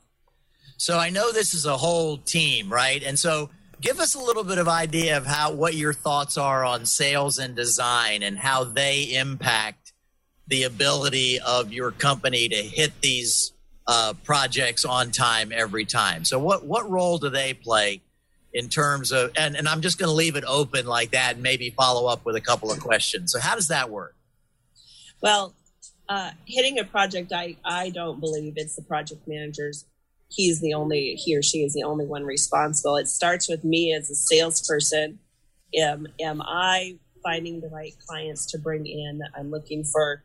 So 0.77 0.99
I 0.99 1.09
know 1.09 1.33
this 1.33 1.55
is 1.55 1.65
a 1.65 1.79
whole 1.79 2.19
team, 2.19 2.71
right? 2.71 3.03
And 3.03 3.19
so 3.19 3.49
give 3.81 3.99
us 3.99 4.15
a 4.15 4.19
little 4.19 4.45
bit 4.45 4.59
of 4.59 4.69
idea 4.69 5.17
of 5.17 5.25
how 5.25 5.53
what 5.53 5.75
your 5.75 5.95
thoughts 5.95 6.37
are 6.37 6.65
on 6.65 6.85
sales 6.85 7.39
and 7.39 7.57
design 7.57 8.23
and 8.23 8.39
how 8.39 8.65
they 8.65 9.05
impact 9.15 9.93
the 10.47 10.65
ability 10.65 11.41
of 11.41 11.73
your 11.73 11.91
company 11.93 12.49
to 12.51 12.57
hit 12.57 13.01
these 13.01 13.54
uh, 13.87 14.15
projects 14.23 14.85
on 14.85 15.11
time 15.11 15.53
every 15.53 15.85
time. 15.85 16.25
So 16.25 16.39
what 16.39 16.65
what 16.65 16.89
role 16.91 17.19
do 17.19 17.29
they 17.29 17.55
play 17.55 18.01
in 18.53 18.69
terms 18.69 19.13
of 19.13 19.33
and, 19.37 19.57
and 19.57 19.69
I'm 19.69 19.81
just 19.81 19.99
going 19.99 20.09
to 20.09 20.15
leave 20.15 20.37
it 20.37 20.45
open 20.47 20.87
like 20.87 21.11
that 21.11 21.35
and 21.35 21.43
maybe 21.43 21.71
follow 21.71 22.09
up 22.09 22.25
with 22.25 22.37
a 22.37 22.41
couple 22.41 22.71
of 22.71 22.81
questions. 22.81 23.33
So 23.33 23.41
how 23.41 23.55
does 23.55 23.69
that 23.69 23.91
work? 23.91 24.15
Well, 25.21 25.55
uh, 26.09 26.33
hitting 26.47 26.79
a 26.79 26.85
project, 26.85 27.33
I, 27.33 27.57
I 27.65 27.91
don't 27.91 28.21
believe 28.21 28.55
it's 28.57 28.77
the 28.77 28.83
project 28.83 29.27
manager's. 29.27 29.87
He's 30.29 30.61
the 30.61 30.75
only, 30.75 31.15
he 31.15 31.37
or 31.37 31.43
she 31.43 31.59
is 31.59 31.75
the 31.75 31.85
only 31.85 32.07
one 32.07 32.25
responsible. 32.25 32.97
It 32.97 33.09
starts 33.09 33.49
with 33.49 33.65
me 33.65 33.95
as 33.95 34.11
a 34.11 34.15
salesperson. 34.15 35.19
Am, 35.75 36.07
am 36.21 36.43
I 36.43 36.99
finding 37.23 37.61
the 37.61 37.69
right 37.69 37.95
clients 38.07 38.47
to 38.47 38.59
bring 38.59 38.87
in? 38.87 39.23
I'm 39.37 39.51
looking 39.51 39.85
for 39.85 40.23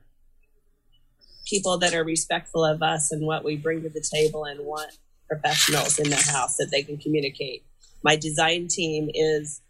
people 1.50 1.78
that 1.80 1.94
are 1.94 2.04
respectful 2.04 2.64
of 2.64 2.82
us 2.82 3.12
and 3.12 3.26
what 3.26 3.44
we 3.44 3.58
bring 3.58 3.82
to 3.82 3.90
the 3.90 4.06
table 4.14 4.46
and 4.46 4.66
want 4.66 4.92
professionals 5.28 6.00
in 6.00 6.10
the 6.10 6.16
house 6.16 6.58
that 6.58 6.70
they 6.72 6.84
can 6.84 6.98
communicate. 6.98 7.64
My 8.04 8.16
design 8.16 8.68
team 8.68 9.10
is 9.14 9.62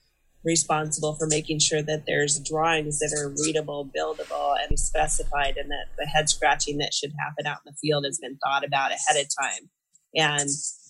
responsible 0.43 1.15
for 1.15 1.27
making 1.27 1.59
sure 1.59 1.81
that 1.81 2.05
there's 2.05 2.39
drawings 2.39 2.99
that 2.99 3.13
are 3.13 3.33
readable, 3.45 3.89
buildable, 3.95 4.55
and 4.67 4.79
specified, 4.79 5.57
and 5.57 5.69
that 5.69 5.87
the 5.97 6.05
head 6.05 6.29
scratching 6.29 6.77
that 6.77 6.93
should 6.93 7.11
happen 7.19 7.45
out 7.45 7.57
in 7.65 7.71
the 7.71 7.77
field 7.81 8.05
has 8.05 8.19
been 8.19 8.37
thought 8.37 8.65
about 8.65 8.91
ahead 8.91 9.21
of 9.21 9.27
time. 9.41 9.69
And 10.15 10.49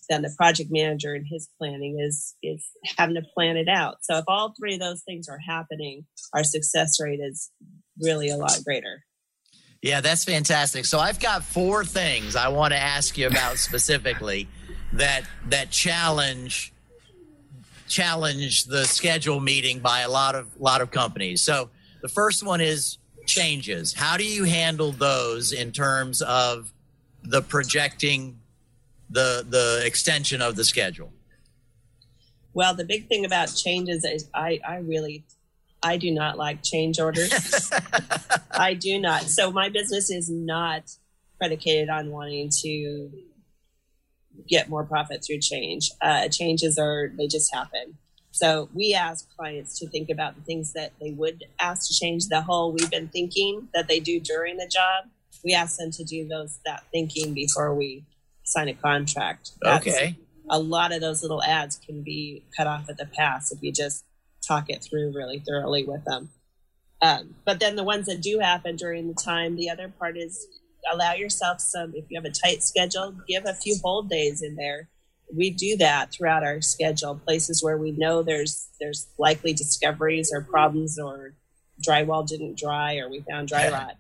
then 0.10 0.22
the 0.22 0.34
project 0.38 0.70
manager 0.72 1.14
and 1.14 1.26
his 1.30 1.50
planning 1.58 2.00
is 2.00 2.36
is 2.42 2.66
having 2.98 3.16
to 3.16 3.22
plan 3.34 3.58
it 3.58 3.68
out. 3.68 3.98
So 4.02 4.18
if 4.18 4.26
all 4.28 4.54
three 4.60 4.76
of 4.76 4.80
those 4.80 5.04
things 5.04 5.28
are 5.30 5.40
happening, 5.40 6.06
our 6.34 6.44
success 6.44 7.00
rate 7.02 7.20
is 7.22 7.52
really 8.02 8.30
a 8.30 8.38
lot 8.38 8.58
greater. 8.64 9.04
Yeah, 9.82 10.02
that's 10.02 10.26
fantastic. 10.26 10.86
So 10.86 11.00
I've 11.00 11.20
got 11.20 11.44
four 11.44 11.86
things 11.86 12.36
I 12.36 12.50
want 12.50 12.74
to 12.74 12.80
ask 12.80 13.18
you 13.18 13.28
about 13.28 13.58
specifically 13.58 14.48
that 14.94 15.24
that 15.48 15.70
challenge 15.70 16.74
challenge 17.88 18.66
the 18.66 18.86
schedule 18.86 19.40
meeting 19.40 19.80
by 19.80 20.02
a 20.02 20.10
lot 20.10 20.36
of 20.36 20.48
lot 20.60 20.82
of 20.82 20.92
companies. 20.92 21.42
So 21.42 21.70
the 22.02 22.10
first 22.10 22.46
one 22.46 22.62
is 22.62 22.98
changes. 23.26 23.94
How 23.94 24.18
do 24.18 24.26
you 24.26 24.44
handle 24.44 24.92
those 24.92 25.52
in 25.52 25.72
terms 25.72 26.22
of 26.22 26.74
the 27.24 27.42
projecting 27.42 28.40
the 29.10 29.46
the 29.48 29.82
extension 29.86 30.42
of 30.42 30.56
the 30.56 30.66
schedule? 30.66 31.12
Well, 32.54 32.74
the 32.74 32.84
big 32.84 33.08
thing 33.08 33.26
about 33.26 33.54
changes 33.56 34.04
is 34.04 34.28
I, 34.34 34.60
I 34.68 34.78
really 34.78 35.24
I 35.82 35.98
do 35.98 36.12
not 36.12 36.38
like 36.38 36.64
change 36.64 37.00
orders. 37.00 37.72
I 38.52 38.74
do 38.74 39.00
not. 39.00 39.22
So 39.24 39.52
my 39.52 39.70
business 39.70 40.10
is 40.10 40.30
not 40.30 40.84
predicated 41.38 41.90
on 41.90 42.12
wanting 42.12 42.50
to 42.64 43.10
get 44.48 44.70
more 44.70 44.84
profit 44.84 45.24
through 45.26 45.40
change. 45.40 45.90
Uh, 46.02 46.28
changes 46.30 46.78
are 46.78 47.12
they 47.18 47.28
just 47.28 47.54
happen. 47.54 47.98
So 48.32 48.70
we 48.74 48.94
ask 48.94 49.28
clients 49.36 49.80
to 49.80 49.88
think 49.90 50.10
about 50.10 50.36
the 50.36 50.42
things 50.42 50.74
that 50.74 50.92
they 51.02 51.12
would 51.12 51.44
ask 51.60 51.88
to 51.88 51.94
change. 51.94 52.28
The 52.28 52.42
whole 52.42 52.72
we've 52.74 52.92
been 52.92 53.08
thinking 53.08 53.68
that 53.74 53.88
they 53.88 54.00
do 54.00 54.20
during 54.20 54.58
the 54.58 54.68
job. 54.68 55.06
We 55.44 55.54
ask 55.54 55.78
them 55.78 55.92
to 55.92 56.04
do 56.04 56.28
those 56.28 56.60
that 56.66 56.84
thinking 56.92 57.34
before 57.34 57.74
we 57.74 58.06
sign 58.44 58.68
a 58.68 58.74
contract. 58.74 59.52
That's- 59.62 59.82
Okay. 59.96 60.18
a 60.50 60.60
lot 60.60 60.92
of 60.92 61.00
those 61.00 61.22
little 61.22 61.44
ads 61.44 61.78
can 61.78 62.02
be 62.02 62.44
cut 62.58 62.68
off 62.68 62.90
at 62.90 62.98
the 62.98 63.06
pass 63.06 63.52
if 63.52 63.60
you 63.62 63.72
just 63.72 64.04
talk 64.46 64.70
it 64.70 64.84
through 64.84 65.14
really 65.16 65.40
thoroughly 65.40 65.84
with 65.84 66.04
them. 66.06 66.30
Um, 67.02 67.36
but 67.46 67.60
then 67.60 67.76
the 67.76 67.84
ones 67.84 68.08
that 68.08 68.22
do 68.22 68.40
happen 68.40 68.76
during 68.76 69.08
the 69.08 69.14
time, 69.14 69.56
the 69.56 69.70
other 69.70 69.88
part 69.88 70.18
is 70.18 70.48
allow 70.92 71.14
yourself 71.14 71.62
some, 71.62 71.94
if 71.96 72.06
you 72.10 72.20
have 72.20 72.30
a 72.30 72.34
tight 72.34 72.64
schedule, 72.64 73.16
give 73.28 73.46
a 73.46 73.54
few 73.54 73.78
hold 73.84 74.10
days 74.10 74.42
in 74.42 74.56
there. 74.56 74.90
We 75.36 75.52
do 75.52 75.78
that 75.78 76.12
throughout 76.12 76.44
our 76.44 76.62
schedule, 76.62 77.22
places 77.24 77.64
where 77.64 77.78
we 77.78 77.92
know 77.92 78.24
there's 78.24 78.70
there's 78.80 79.08
likely 79.20 79.54
discoveries 79.54 80.32
or 80.34 80.42
problems 80.42 80.98
or 81.00 81.36
drywall 81.88 82.28
didn't 82.28 82.58
dry 82.58 82.98
or 82.98 83.10
we 83.10 83.24
found 83.30 83.48
dry 83.48 83.70
rot. 83.70 83.96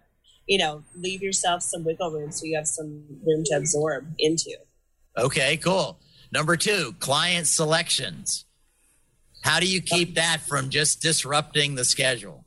You 0.48 0.58
know, 0.58 0.84
leave 0.96 1.22
yourself 1.22 1.62
some 1.62 1.86
wiggle 1.86 2.12
room 2.12 2.32
so 2.32 2.46
you 2.46 2.56
have 2.58 2.68
some 2.68 3.04
room 3.26 3.44
to 3.46 3.58
absorb 3.58 4.08
into. 4.18 4.56
Okay, 5.16 5.58
cool. 5.58 6.00
Number 6.32 6.58
two, 6.58 6.96
client 7.00 7.46
selections. 7.46 8.46
How 9.42 9.60
do 9.60 9.68
you 9.68 9.82
keep 9.82 10.16
that 10.16 10.42
from 10.42 10.70
just 10.70 11.02
disrupting 11.02 11.76
the 11.76 11.86
schedule? 11.86 12.46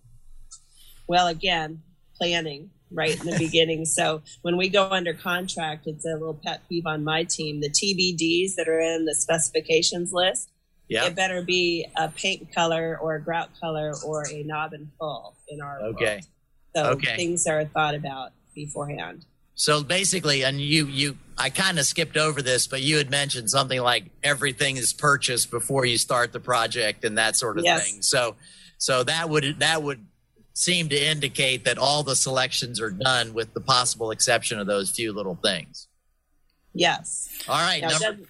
Well, 1.09 1.27
again, 1.27 1.83
planning 2.17 2.71
right 2.91 3.19
in 3.19 3.27
the 3.27 3.39
beginning. 3.39 3.85
So 3.87 4.23
when 4.43 4.57
we 4.57 4.69
go 4.69 4.89
under 4.91 5.15
contract, 5.15 5.87
it's 5.87 6.05
a 6.05 6.11
little 6.13 6.39
pet 6.45 6.63
peeve 6.69 6.87
on 6.87 7.05
my 7.05 7.25
team. 7.25 7.61
The 7.61 7.71
TBDs 7.71 8.55
that 8.57 8.69
are 8.69 8.81
in 8.81 9.05
the 9.07 9.15
specifications 9.15 10.13
list, 10.13 10.51
Yeah. 10.89 11.07
it 11.07 11.15
better 11.17 11.43
be 11.43 11.87
a 11.97 12.09
paint 12.09 12.55
color 12.55 12.99
or 13.01 13.15
a 13.17 13.21
grout 13.23 13.51
color 13.59 13.95
or 14.05 14.27
a 14.31 14.43
knob 14.43 14.73
and 14.75 14.91
full 14.99 15.37
in 15.49 15.61
our 15.61 15.81
world. 15.81 15.95
Okay. 15.97 16.21
So 16.77 16.85
Okay. 16.91 17.17
things 17.17 17.47
are 17.47 17.65
thought 17.65 17.95
about 17.95 18.33
beforehand. 18.55 19.25
So 19.55 19.83
basically, 19.83 20.45
and 20.45 20.61
you, 20.61 20.87
you, 20.87 21.19
I 21.37 21.51
kind 21.51 21.79
of 21.79 21.85
skipped 21.87 22.17
over 22.17 22.41
this, 22.43 22.67
but 22.67 22.83
you 22.83 22.97
had 22.97 23.11
mentioned 23.11 23.51
something 23.51 23.81
like 23.81 24.05
everything 24.23 24.77
is 24.77 24.93
purchased 24.93 25.51
before 25.51 25.85
you 25.85 25.99
start 25.99 26.33
the 26.33 26.41
project 26.41 27.05
and 27.05 27.19
that 27.19 27.37
sort 27.37 27.59
of 27.59 27.65
Yes. 27.65 27.85
thing. 27.91 28.03
So, 28.03 28.37
so 28.79 29.05
that 29.05 29.29
would 29.29 29.61
that 29.61 29.83
would 29.83 30.07
seem 30.55 30.89
to 30.89 30.97
indicate 31.01 31.65
that 31.65 31.79
all 31.79 32.03
the 32.03 32.17
selections 32.17 32.81
are 32.81 32.91
done, 32.91 33.33
with 33.33 33.55
the 33.55 33.61
possible 33.61 34.11
exception 34.11 34.59
of 34.59 34.67
those 34.67 34.91
few 34.91 35.13
little 35.13 35.39
things. 35.43 35.89
Yes. 36.75 37.29
All 37.49 37.57
right, 37.57 37.81
Now, 37.83 37.99
number 37.99 38.23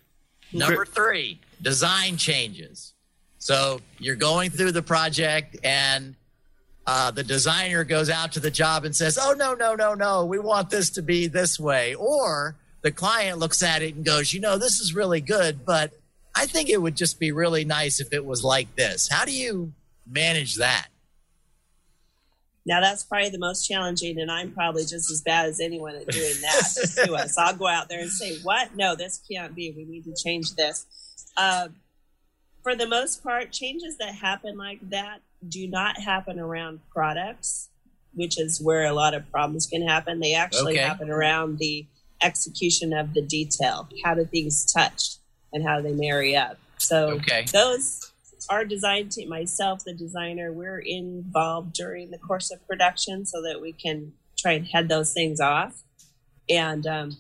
number 0.53 0.85
three, 0.85 1.41
design 1.61 2.17
changes. 2.17 2.93
So 3.39 3.81
you're 3.99 4.17
going 4.17 4.51
through 4.51 4.73
the 4.73 4.83
project 4.83 5.57
and. 5.65 6.17
Uh, 6.87 7.11
the 7.11 7.23
designer 7.23 7.85
goes 7.85 8.11
out 8.11 8.33
to 8.33 8.41
the 8.41 8.51
job 8.51 8.85
and 8.85 8.95
says, 8.95 9.19
"Oh 9.21 9.35
no, 9.35 9.55
no, 9.55 9.75
no, 9.75 9.95
no! 9.95 10.25
We 10.25 10.39
want 10.39 10.71
this 10.71 10.91
to 10.91 11.03
be 11.03 11.29
this 11.29 11.59
way." 11.59 11.95
Or 11.95 12.57
the 12.83 12.91
client 12.91 13.39
looks 13.39 13.63
at 13.63 13.83
it 13.83 13.95
and 13.95 14.05
goes, 14.05 14.33
"You 14.33 14.41
know, 14.41 14.59
this 14.59 14.81
is 14.81 14.95
really 14.95 15.21
good, 15.21 15.65
but 15.65 15.93
I 16.35 16.47
think 16.47 16.69
it 16.69 16.83
would 16.83 16.97
just 16.97 17.21
be 17.21 17.31
really 17.31 17.65
nice 17.65 18.01
if 18.01 18.13
it 18.13 18.25
was 18.25 18.43
like 18.43 18.75
this." 18.75 19.09
How 19.09 19.25
do 19.25 19.33
you 19.33 19.73
manage 20.11 20.57
that? 20.57 20.89
Now 22.67 22.81
that's 22.81 23.05
probably 23.05 23.31
the 23.31 23.39
most 23.39 23.67
challenging, 23.67 24.21
and 24.21 24.31
I'm 24.31 24.51
probably 24.51 24.83
just 24.83 25.09
as 25.11 25.21
bad 25.21 25.47
as 25.47 25.61
anyone 25.61 25.95
at 25.95 26.09
doing 26.09 26.35
that 26.41 26.91
to 27.05 27.15
us. 27.15 27.39
I'll 27.39 27.55
go 27.55 27.69
out 27.69 27.89
there 27.89 28.01
and 28.01 28.11
say, 28.11 28.39
"What? 28.43 28.75
No, 28.75 28.97
this 28.97 29.21
can't 29.31 29.55
be. 29.55 29.73
We 29.77 29.85
need 29.85 30.05
to 30.05 30.15
change 30.21 30.57
this." 30.57 30.87
Uh, 31.37 31.69
for 32.65 32.75
the 32.75 32.89
most 32.89 33.23
part, 33.23 33.53
changes 33.53 33.99
that 33.99 34.17
happen 34.17 34.57
like 34.57 34.79
that 34.91 35.21
do 35.49 35.67
not 35.69 36.01
happen 36.01 36.39
around 36.39 36.81
products, 36.95 37.71
which 38.15 38.39
is 38.39 38.61
where 38.61 38.85
a 38.85 38.93
lot 38.93 39.15
of 39.15 39.29
problems 39.31 39.67
can 39.67 39.87
happen. 39.87 40.21
They 40.21 40.35
actually 40.35 40.75
Okay. 40.75 40.87
happen 40.87 41.11
around 41.11 41.59
the 41.59 41.87
execution 42.23 42.93
of 42.93 43.15
the 43.15 43.23
detail. 43.23 43.89
How 44.05 44.15
do 44.15 44.25
things 44.25 44.65
touch, 44.73 45.17
and 45.53 45.65
how 45.67 45.81
do 45.81 45.83
they 45.89 45.95
marry 45.95 46.37
up? 46.37 46.59
So 46.79 47.11
Okay. 47.21 47.45
those 47.53 48.09
our 48.51 48.65
design 48.65 49.09
team, 49.09 49.29
myself, 49.29 49.85
the 49.85 49.95
designer, 49.95 50.53
we're 50.53 50.81
involved 50.81 51.75
during 51.75 52.11
the 52.11 52.19
course 52.19 52.51
of 52.51 52.67
production 52.67 53.25
so 53.25 53.41
that 53.41 53.61
we 53.61 53.73
can 53.73 54.13
try 54.37 54.53
and 54.53 54.67
head 54.67 54.89
those 54.89 55.13
things 55.13 55.41
off. 55.41 55.81
And 56.49 56.85
um, 56.89 57.17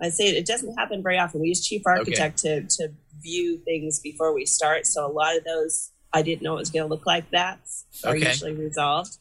I 0.00 0.08
say 0.08 0.26
it 0.26 0.44
doesn't 0.46 0.76
happen 0.76 1.02
very 1.04 1.18
often. 1.18 1.40
We 1.40 1.48
use 1.48 1.64
Chief 1.64 1.82
Architect 1.86 2.38
to 2.38 2.62
to 2.62 2.88
view 3.22 3.58
things 3.58 4.00
before 4.00 4.34
we 4.34 4.44
start. 4.44 4.86
So 4.86 5.06
a 5.06 5.12
lot 5.12 5.36
of 5.36 5.44
those 5.44 5.91
I 6.12 6.22
didn't 6.22 6.42
know 6.42 6.54
it 6.56 6.60
was 6.60 6.70
going 6.70 6.84
to 6.84 6.88
look 6.88 7.06
like 7.06 7.30
that 7.30 7.58
are 8.04 8.14
Okay. 8.16 8.28
usually 8.28 8.52
resolved. 8.52 9.16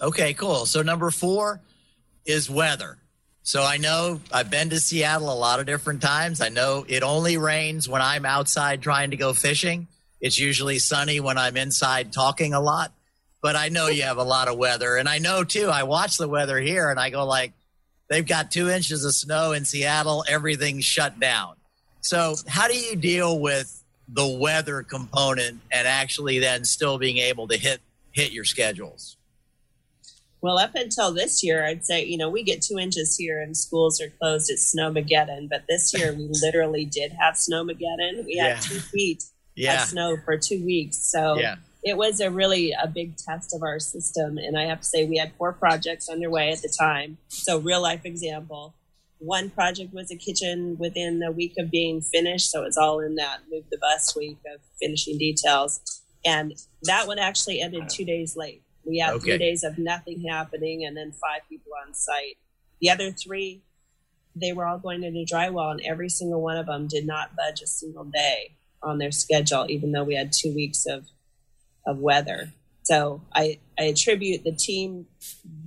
Okay, 0.00 0.34
cool. 0.34 0.66
So 0.66 0.82
number 0.82 1.10
four 1.10 1.60
is 2.24 2.50
weather. 2.50 2.98
So 3.42 3.62
I 3.62 3.76
know 3.76 4.20
I've 4.32 4.50
been 4.50 4.70
to 4.70 4.80
Seattle 4.80 5.32
a 5.32 5.38
lot 5.38 5.60
of 5.60 5.66
different 5.66 6.02
times. 6.02 6.40
I 6.40 6.48
know 6.48 6.84
it 6.88 7.04
only 7.04 7.36
rains 7.36 7.88
when 7.88 8.02
I'm 8.02 8.26
outside 8.26 8.82
trying 8.82 9.12
to 9.12 9.16
go 9.16 9.32
fishing. 9.32 9.86
It's 10.20 10.38
usually 10.38 10.80
sunny 10.80 11.20
when 11.20 11.38
I'm 11.38 11.56
inside 11.56 12.12
talking 12.12 12.54
a 12.54 12.60
lot, 12.60 12.90
but 13.42 13.54
I 13.54 13.68
know 13.68 13.86
you 13.86 14.02
have 14.02 14.16
a 14.18 14.24
lot 14.24 14.48
of 14.48 14.58
weather. 14.58 14.96
And 14.96 15.08
I 15.08 15.18
know 15.18 15.44
too, 15.44 15.68
I 15.68 15.84
watch 15.84 16.16
the 16.16 16.26
weather 16.26 16.58
here 16.58 16.90
and 16.90 16.98
I 16.98 17.10
go 17.10 17.24
like, 17.24 17.52
they've 18.10 18.26
got 18.26 18.50
two 18.50 18.68
inches 18.68 19.04
of 19.04 19.14
snow 19.14 19.52
in 19.52 19.64
Seattle, 19.64 20.24
everything's 20.28 20.84
shut 20.84 21.20
down. 21.20 21.54
So 22.00 22.34
how 22.48 22.66
do 22.66 22.76
you 22.76 22.96
deal 22.96 23.38
with 23.38 23.80
the 24.08 24.26
weather 24.26 24.82
component 24.82 25.60
and 25.72 25.88
actually 25.88 26.38
then 26.38 26.64
still 26.64 26.98
being 26.98 27.18
able 27.18 27.48
to 27.48 27.56
hit 27.56 27.80
hit 28.12 28.32
your 28.32 28.44
schedules? 28.44 29.16
Well, 30.40 30.58
up 30.58 30.74
until 30.74 31.12
this 31.12 31.42
year, 31.42 31.66
I'd 31.66 31.84
say, 31.84 32.04
you 32.04 32.16
know, 32.16 32.30
we 32.30 32.42
get 32.42 32.62
two 32.62 32.78
inches 32.78 33.16
here 33.16 33.40
and 33.40 33.56
schools 33.56 34.00
are 34.00 34.10
closed. 34.10 34.50
It's 34.50 34.74
Snowmageddon. 34.74 35.48
But 35.48 35.64
this 35.68 35.92
year, 35.92 36.12
we 36.12 36.28
literally 36.42 36.84
did 36.84 37.12
have 37.12 37.34
Snowmageddon. 37.34 38.24
We 38.24 38.36
had 38.36 38.56
yeah. 38.56 38.60
two 38.60 38.78
feet 38.78 39.24
yeah. 39.56 39.82
of 39.82 39.88
snow 39.88 40.16
for 40.24 40.36
two 40.36 40.64
weeks. 40.64 40.98
So 40.98 41.36
yeah. 41.36 41.56
it 41.82 41.96
was 41.96 42.20
a 42.20 42.30
really 42.30 42.72
a 42.80 42.86
big 42.86 43.16
test 43.16 43.54
of 43.54 43.62
our 43.62 43.80
system. 43.80 44.38
And 44.38 44.56
I 44.56 44.66
have 44.66 44.82
to 44.82 44.86
say, 44.86 45.04
we 45.06 45.16
had 45.16 45.32
four 45.36 45.52
projects 45.52 46.08
underway 46.08 46.52
at 46.52 46.62
the 46.62 46.68
time. 46.68 47.18
So, 47.28 47.58
real 47.58 47.82
life 47.82 48.04
example. 48.04 48.74
One 49.26 49.50
project 49.50 49.92
was 49.92 50.12
a 50.12 50.16
kitchen 50.16 50.76
within 50.78 51.20
a 51.22 51.32
week 51.32 51.54
of 51.58 51.70
being 51.70 52.00
finished. 52.00 52.50
So, 52.50 52.62
it's 52.62 52.76
all 52.76 53.00
in 53.00 53.16
that 53.16 53.40
move 53.50 53.64
the 53.70 53.78
bus 53.78 54.14
week 54.16 54.38
of 54.54 54.60
finishing 54.80 55.18
details. 55.18 56.02
And 56.24 56.54
that 56.82 57.08
one 57.08 57.18
actually 57.18 57.60
ended 57.60 57.88
two 57.88 58.04
days 58.04 58.36
late. 58.36 58.62
We 58.84 58.98
had 58.98 59.14
okay. 59.14 59.24
three 59.24 59.38
days 59.38 59.64
of 59.64 59.78
nothing 59.78 60.22
happening 60.28 60.84
and 60.84 60.96
then 60.96 61.10
five 61.10 61.40
people 61.48 61.72
on 61.84 61.92
site. 61.92 62.38
The 62.80 62.90
other 62.90 63.10
three, 63.10 63.62
they 64.36 64.52
were 64.52 64.66
all 64.66 64.78
going 64.78 65.02
into 65.02 65.24
drywall, 65.24 65.72
and 65.72 65.80
every 65.84 66.08
single 66.08 66.40
one 66.40 66.56
of 66.56 66.66
them 66.66 66.86
did 66.86 67.06
not 67.06 67.34
budge 67.34 67.62
a 67.62 67.66
single 67.66 68.04
day 68.04 68.52
on 68.82 68.98
their 68.98 69.10
schedule, 69.10 69.66
even 69.68 69.90
though 69.90 70.04
we 70.04 70.14
had 70.14 70.32
two 70.32 70.54
weeks 70.54 70.86
of 70.86 71.06
of 71.84 71.98
weather. 71.98 72.52
So 72.86 73.20
I, 73.34 73.58
I 73.76 73.84
attribute 73.84 74.44
the 74.44 74.52
team 74.52 75.06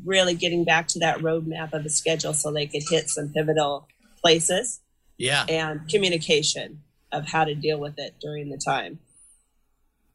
really 0.06 0.36
getting 0.36 0.64
back 0.64 0.88
to 0.90 1.00
that 1.00 1.18
roadmap 1.18 1.74
of 1.74 1.84
the 1.84 1.90
schedule 1.90 2.34
so 2.34 2.50
they 2.50 2.66
could 2.66 2.84
hit 2.90 3.10
some 3.10 3.28
pivotal 3.28 3.90
places. 4.22 4.80
Yeah. 5.18 5.44
And 5.50 5.90
communication 5.90 6.82
of 7.12 7.28
how 7.28 7.44
to 7.44 7.56
deal 7.56 7.78
with 7.78 7.96
it 7.98 8.16
during 8.22 8.50
the 8.50 8.58
time. 8.58 9.00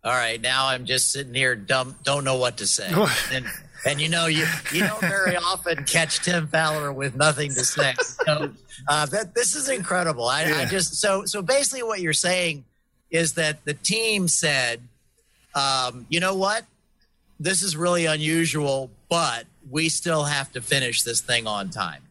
All 0.03 0.13
right, 0.13 0.41
now 0.41 0.69
I'm 0.69 0.87
just 0.87 1.13
sitting 1.13 1.35
here, 1.35 1.55
dumb, 1.55 1.95
don't 2.05 2.25
know 2.25 2.39
what 2.39 2.57
to 2.59 2.67
say. 2.67 2.91
and, 3.33 3.45
and 3.85 4.01
you 4.01 4.09
know, 4.09 4.27
you 4.27 4.47
you 4.73 4.81
don't 4.81 5.01
very 5.01 5.37
often 5.37 5.85
catch 5.85 6.21
Tim 6.21 6.47
Fowler 6.47 6.91
with 6.91 7.15
nothing 7.15 7.51
to 7.51 7.65
say. 7.67 7.93
So 8.25 8.51
uh, 8.89 9.07
that 9.07 9.35
this 9.35 9.55
is 9.55 9.69
incredible. 9.69 10.27
I, 10.27 10.45
yeah. 10.45 10.57
I, 10.57 10.65
just 10.65 10.95
so 10.95 11.27
so 11.27 11.43
basically 11.43 11.83
what 11.83 12.01
you're 12.01 12.15
saying 12.15 12.65
is 13.11 13.35
that 13.35 13.65
the 13.67 13.75
team 13.75 14.27
said, 14.29 14.81
um, 15.55 16.07
you 16.09 16.21
know 16.21 16.35
what, 16.35 16.65
this 17.39 17.63
is 17.63 17.77
really 17.77 18.07
unusual, 18.07 18.91
but 19.09 19.45
we 19.71 19.89
still 19.89 20.25
have 20.25 20.53
to 20.53 20.61
finish 20.61 21.03
this 21.03 21.21
thing 21.21 21.47
on 21.47 21.71
time. 21.71 22.03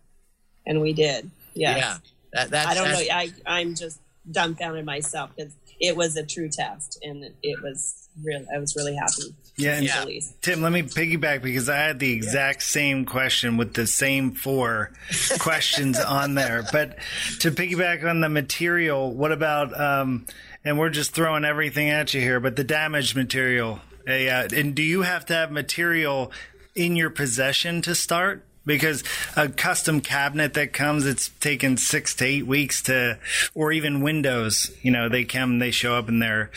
And 0.65 0.81
we 0.81 0.93
did. 0.93 1.29
Yes. 1.53 1.77
Yeah. 1.77 1.97
That, 2.33 2.49
that's, 2.49 2.67
I 2.67 2.73
don't 2.73 2.89
know. 2.89 3.13
I 3.13 3.31
I'm 3.45 3.75
just 3.75 3.99
dumbfounded 4.29 4.85
myself 4.85 5.31
because 5.35 5.53
it 5.79 5.95
was 5.95 6.15
a 6.15 6.23
true 6.23 6.49
test, 6.49 6.99
and 7.03 7.25
it 7.43 7.61
was 7.61 8.09
real. 8.23 8.45
I 8.53 8.57
was 8.57 8.75
really 8.75 8.95
happy. 8.95 9.35
Yeah, 9.55 9.75
and 9.75 9.85
yeah. 9.85 10.19
Tim, 10.41 10.61
let 10.61 10.71
me 10.71 10.81
piggyback 10.81 11.43
because 11.43 11.69
I 11.69 11.77
had 11.77 11.99
the 11.99 12.11
exact 12.11 12.61
yeah. 12.61 12.81
same 12.81 13.05
question 13.05 13.57
with 13.57 13.73
the 13.73 13.85
same 13.85 14.31
four 14.31 14.91
questions 15.39 15.99
on 15.99 16.33
there. 16.33 16.63
But 16.71 16.97
to 17.41 17.51
piggyback 17.51 18.03
on 18.03 18.21
the 18.21 18.29
material, 18.29 19.13
what 19.13 19.31
about? 19.31 19.79
Um, 19.79 20.25
and 20.65 20.79
we're 20.79 20.89
just 20.89 21.11
throwing 21.11 21.45
everything 21.45 21.89
at 21.89 22.13
you 22.13 22.21
here, 22.21 22.39
but 22.39 22.55
the 22.55 22.63
damaged 22.63 23.15
material. 23.15 23.79
Uh, 24.07 24.47
and 24.55 24.75
do 24.75 24.83
you 24.83 25.01
have 25.01 25.25
to 25.27 25.33
have 25.33 25.51
material 25.51 26.31
in 26.75 26.95
your 26.95 27.09
possession 27.09 27.81
to 27.83 27.95
start? 27.95 28.43
because 28.65 29.03
a 29.35 29.49
custom 29.49 30.01
cabinet 30.01 30.53
that 30.53 30.73
comes, 30.73 31.05
it's 31.05 31.29
taken 31.39 31.77
six 31.77 32.15
to 32.15 32.25
eight 32.25 32.47
weeks 32.47 32.81
to, 32.83 33.19
or 33.53 33.71
even 33.71 34.01
windows, 34.01 34.71
you 34.81 34.91
know, 34.91 35.09
they 35.09 35.23
come, 35.23 35.59
they 35.59 35.71
show 35.71 35.95
up 35.95 36.07
and 36.07 36.21
they're 36.21 36.51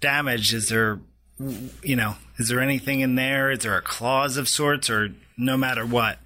damaged. 0.00 0.54
Is 0.54 0.68
there, 0.68 1.00
you 1.82 1.96
know, 1.96 2.16
is 2.38 2.48
there 2.48 2.60
anything 2.60 3.00
in 3.00 3.14
there? 3.16 3.50
Is 3.50 3.60
there 3.60 3.76
a 3.76 3.82
clause 3.82 4.36
of 4.36 4.48
sorts 4.48 4.88
or 4.88 5.10
no 5.36 5.56
matter 5.56 5.84
what? 5.84 6.18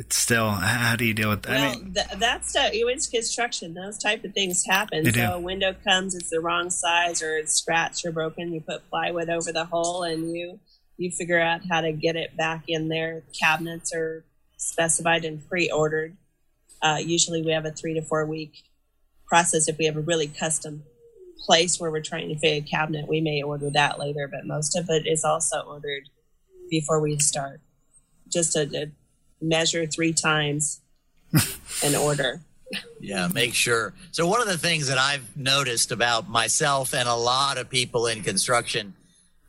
It's 0.00 0.16
still, 0.16 0.48
how 0.48 0.96
do 0.96 1.04
you 1.04 1.12
deal 1.12 1.28
with 1.28 1.42
that? 1.42 1.50
Well, 1.50 1.72
I 1.72 1.76
mean, 1.76 1.92
th- 1.92 2.06
that's 2.16 2.56
uh, 2.56 2.70
it's 2.72 3.06
construction. 3.06 3.74
Those 3.74 3.98
type 3.98 4.24
of 4.24 4.32
things 4.32 4.64
happen. 4.64 5.04
So 5.04 5.10
do. 5.10 5.22
a 5.24 5.38
window 5.38 5.76
comes, 5.84 6.14
it's 6.14 6.30
the 6.30 6.40
wrong 6.40 6.70
size 6.70 7.22
or 7.22 7.36
it's 7.36 7.54
scratched 7.54 8.06
or 8.06 8.10
broken. 8.10 8.50
You 8.50 8.62
put 8.62 8.88
plywood 8.88 9.28
over 9.28 9.52
the 9.52 9.66
hole 9.66 10.02
and 10.04 10.34
you, 10.34 10.58
you 10.96 11.10
figure 11.10 11.38
out 11.38 11.60
how 11.68 11.82
to 11.82 11.92
get 11.92 12.16
it 12.16 12.34
back 12.34 12.64
in 12.66 12.88
there. 12.88 13.24
Cabinets 13.38 13.94
are 13.94 14.24
specified 14.56 15.26
and 15.26 15.46
pre-ordered. 15.46 16.16
Uh, 16.80 16.96
usually 17.04 17.42
we 17.42 17.52
have 17.52 17.66
a 17.66 17.70
three 17.70 17.92
to 17.92 18.00
four 18.00 18.24
week 18.24 18.62
process. 19.26 19.68
If 19.68 19.76
we 19.76 19.84
have 19.84 19.98
a 19.98 20.00
really 20.00 20.28
custom 20.28 20.82
place 21.44 21.78
where 21.78 21.90
we're 21.90 22.00
trying 22.00 22.30
to 22.30 22.38
fit 22.38 22.64
a 22.64 22.66
cabinet, 22.66 23.06
we 23.06 23.20
may 23.20 23.42
order 23.42 23.68
that 23.68 23.98
later, 23.98 24.26
but 24.32 24.46
most 24.46 24.78
of 24.78 24.88
it 24.88 25.06
is 25.06 25.24
also 25.24 25.60
ordered 25.60 26.08
before 26.70 27.02
we 27.02 27.18
start. 27.18 27.60
Just 28.32 28.56
a, 28.56 28.64
to 28.64 28.92
measure 29.40 29.86
three 29.86 30.12
times 30.12 30.80
and 31.84 31.96
order. 31.96 32.40
Yeah, 33.00 33.28
make 33.28 33.54
sure. 33.54 33.94
So, 34.12 34.26
one 34.26 34.40
of 34.40 34.46
the 34.46 34.58
things 34.58 34.88
that 34.88 34.98
I've 34.98 35.36
noticed 35.36 35.90
about 35.90 36.28
myself 36.28 36.94
and 36.94 37.08
a 37.08 37.14
lot 37.14 37.58
of 37.58 37.68
people 37.68 38.06
in 38.06 38.22
construction 38.22 38.94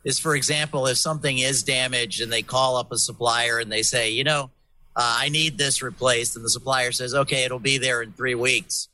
is, 0.04 0.20
for 0.20 0.36
example, 0.36 0.88
if 0.88 0.98
something 0.98 1.38
is 1.38 1.62
damaged 1.64 2.22
and 2.22 2.32
they 2.32 2.42
call 2.42 2.78
up 2.78 2.92
a 2.92 2.98
supplier 2.98 3.60
and 3.60 3.72
they 3.72 3.84
say, 3.84 4.10
you 4.10 4.24
know, 4.24 4.50
uh, 4.96 5.18
I 5.20 5.30
need 5.30 5.58
this 5.58 5.82
replaced, 5.82 6.36
and 6.36 6.44
the 6.44 6.50
supplier 6.50 6.92
says, 6.92 7.14
okay, 7.14 7.44
it'll 7.44 7.60
be 7.60 7.78
there 7.78 8.02
in 8.02 8.12
three 8.12 8.36
weeks. 8.36 8.90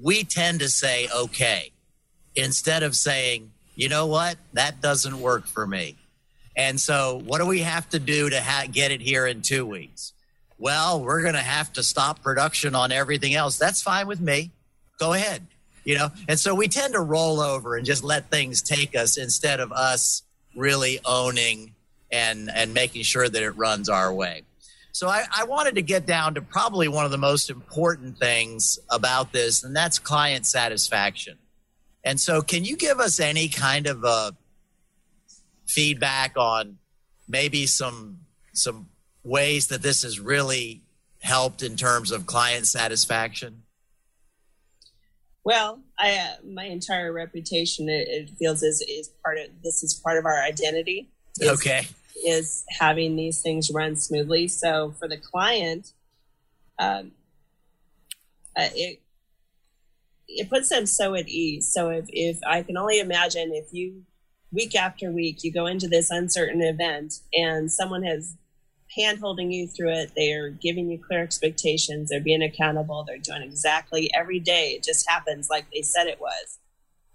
We 0.00 0.24
tend 0.24 0.60
to 0.60 0.68
say, 0.68 1.08
okay, 1.14 1.72
instead 2.34 2.82
of 2.82 2.94
saying, 2.94 3.50
you 3.74 3.88
know 3.88 4.06
what, 4.06 4.36
that 4.52 4.80
doesn't 4.80 5.20
work 5.20 5.46
for 5.46 5.66
me. 5.66 5.96
And 6.56 6.80
so, 6.80 7.20
what 7.24 7.38
do 7.38 7.46
we 7.46 7.60
have 7.60 7.88
to 7.90 7.98
do 7.98 8.30
to 8.30 8.40
ha- 8.40 8.66
get 8.70 8.90
it 8.90 9.00
here 9.00 9.26
in 9.26 9.42
two 9.42 9.66
weeks? 9.66 10.12
Well, 10.62 11.02
we're 11.02 11.22
going 11.22 11.34
to 11.34 11.40
have 11.40 11.72
to 11.72 11.82
stop 11.82 12.22
production 12.22 12.76
on 12.76 12.92
everything 12.92 13.34
else. 13.34 13.58
That's 13.58 13.82
fine 13.82 14.06
with 14.06 14.20
me. 14.20 14.52
Go 14.96 15.12
ahead. 15.12 15.44
You 15.82 15.98
know, 15.98 16.10
and 16.28 16.38
so 16.38 16.54
we 16.54 16.68
tend 16.68 16.92
to 16.92 17.00
roll 17.00 17.40
over 17.40 17.74
and 17.74 17.84
just 17.84 18.04
let 18.04 18.30
things 18.30 18.62
take 18.62 18.94
us 18.94 19.16
instead 19.16 19.58
of 19.58 19.72
us 19.72 20.22
really 20.54 21.00
owning 21.04 21.74
and 22.12 22.48
and 22.54 22.72
making 22.72 23.02
sure 23.02 23.28
that 23.28 23.42
it 23.42 23.50
runs 23.56 23.88
our 23.88 24.14
way. 24.14 24.42
So 24.92 25.08
I, 25.08 25.24
I, 25.36 25.44
wanted 25.46 25.74
to 25.74 25.82
get 25.82 26.06
down 26.06 26.34
to 26.34 26.42
probably 26.42 26.86
one 26.86 27.04
of 27.04 27.10
the 27.10 27.18
most 27.18 27.50
important 27.50 28.18
things 28.18 28.78
about 28.88 29.32
this, 29.32 29.64
and 29.64 29.74
that's 29.74 29.98
client 29.98 30.46
satisfaction. 30.46 31.38
And 32.04 32.20
so, 32.20 32.40
can 32.40 32.64
you 32.64 32.76
give 32.76 33.00
us 33.00 33.18
any 33.18 33.48
kind 33.48 33.88
of 33.88 34.04
a 34.04 34.36
feedback 35.66 36.36
on 36.36 36.78
maybe 37.26 37.66
some 37.66 38.20
some 38.52 38.86
ways 39.24 39.68
that 39.68 39.82
this 39.82 40.02
has 40.02 40.18
really 40.18 40.82
helped 41.20 41.62
in 41.62 41.76
terms 41.76 42.10
of 42.10 42.26
client 42.26 42.66
satisfaction? 42.66 43.62
Well, 45.44 45.80
I, 45.98 46.14
uh, 46.14 46.46
my 46.46 46.64
entire 46.64 47.12
reputation 47.12 47.88
it, 47.88 48.08
it, 48.08 48.30
feels 48.38 48.62
is 48.62 48.80
is 48.82 49.08
part 49.24 49.38
of 49.38 49.46
this 49.62 49.82
is 49.82 49.94
part 49.94 50.18
of 50.18 50.24
our 50.24 50.40
identity. 50.42 51.08
okay 51.42 51.86
is 52.24 52.64
having 52.68 53.16
these 53.16 53.40
things 53.40 53.70
run 53.70 53.96
smoothly. 53.96 54.48
So 54.48 54.94
for 54.98 55.08
the 55.08 55.16
client, 55.16 55.92
um, 56.78 57.12
uh, 58.56 58.68
it 58.74 59.00
it 60.28 60.48
puts 60.48 60.68
them 60.68 60.86
so 60.86 61.14
at 61.14 61.28
ease. 61.28 61.72
So 61.72 61.90
if 61.90 62.06
if 62.08 62.38
I 62.46 62.62
can 62.62 62.76
only 62.76 63.00
imagine 63.00 63.52
if 63.52 63.72
you 63.72 64.04
week 64.50 64.74
after 64.74 65.10
week 65.10 65.42
you 65.42 65.52
go 65.52 65.66
into 65.66 65.88
this 65.88 66.10
uncertain 66.10 66.62
event 66.62 67.20
and 67.32 67.72
someone 67.72 68.02
has 68.02 68.36
hand 68.96 69.18
holding 69.18 69.50
you 69.50 69.66
through 69.66 69.92
it, 69.92 70.12
they 70.16 70.32
are 70.32 70.50
giving 70.50 70.90
you 70.90 70.98
clear 70.98 71.22
expectations, 71.22 72.10
they're 72.10 72.20
being 72.20 72.42
accountable, 72.42 73.04
they're 73.04 73.18
doing 73.18 73.42
exactly 73.42 74.10
every 74.14 74.38
day. 74.38 74.72
It 74.76 74.82
just 74.82 75.08
happens 75.08 75.48
like 75.50 75.66
they 75.72 75.82
said 75.82 76.06
it 76.06 76.20
was 76.20 76.58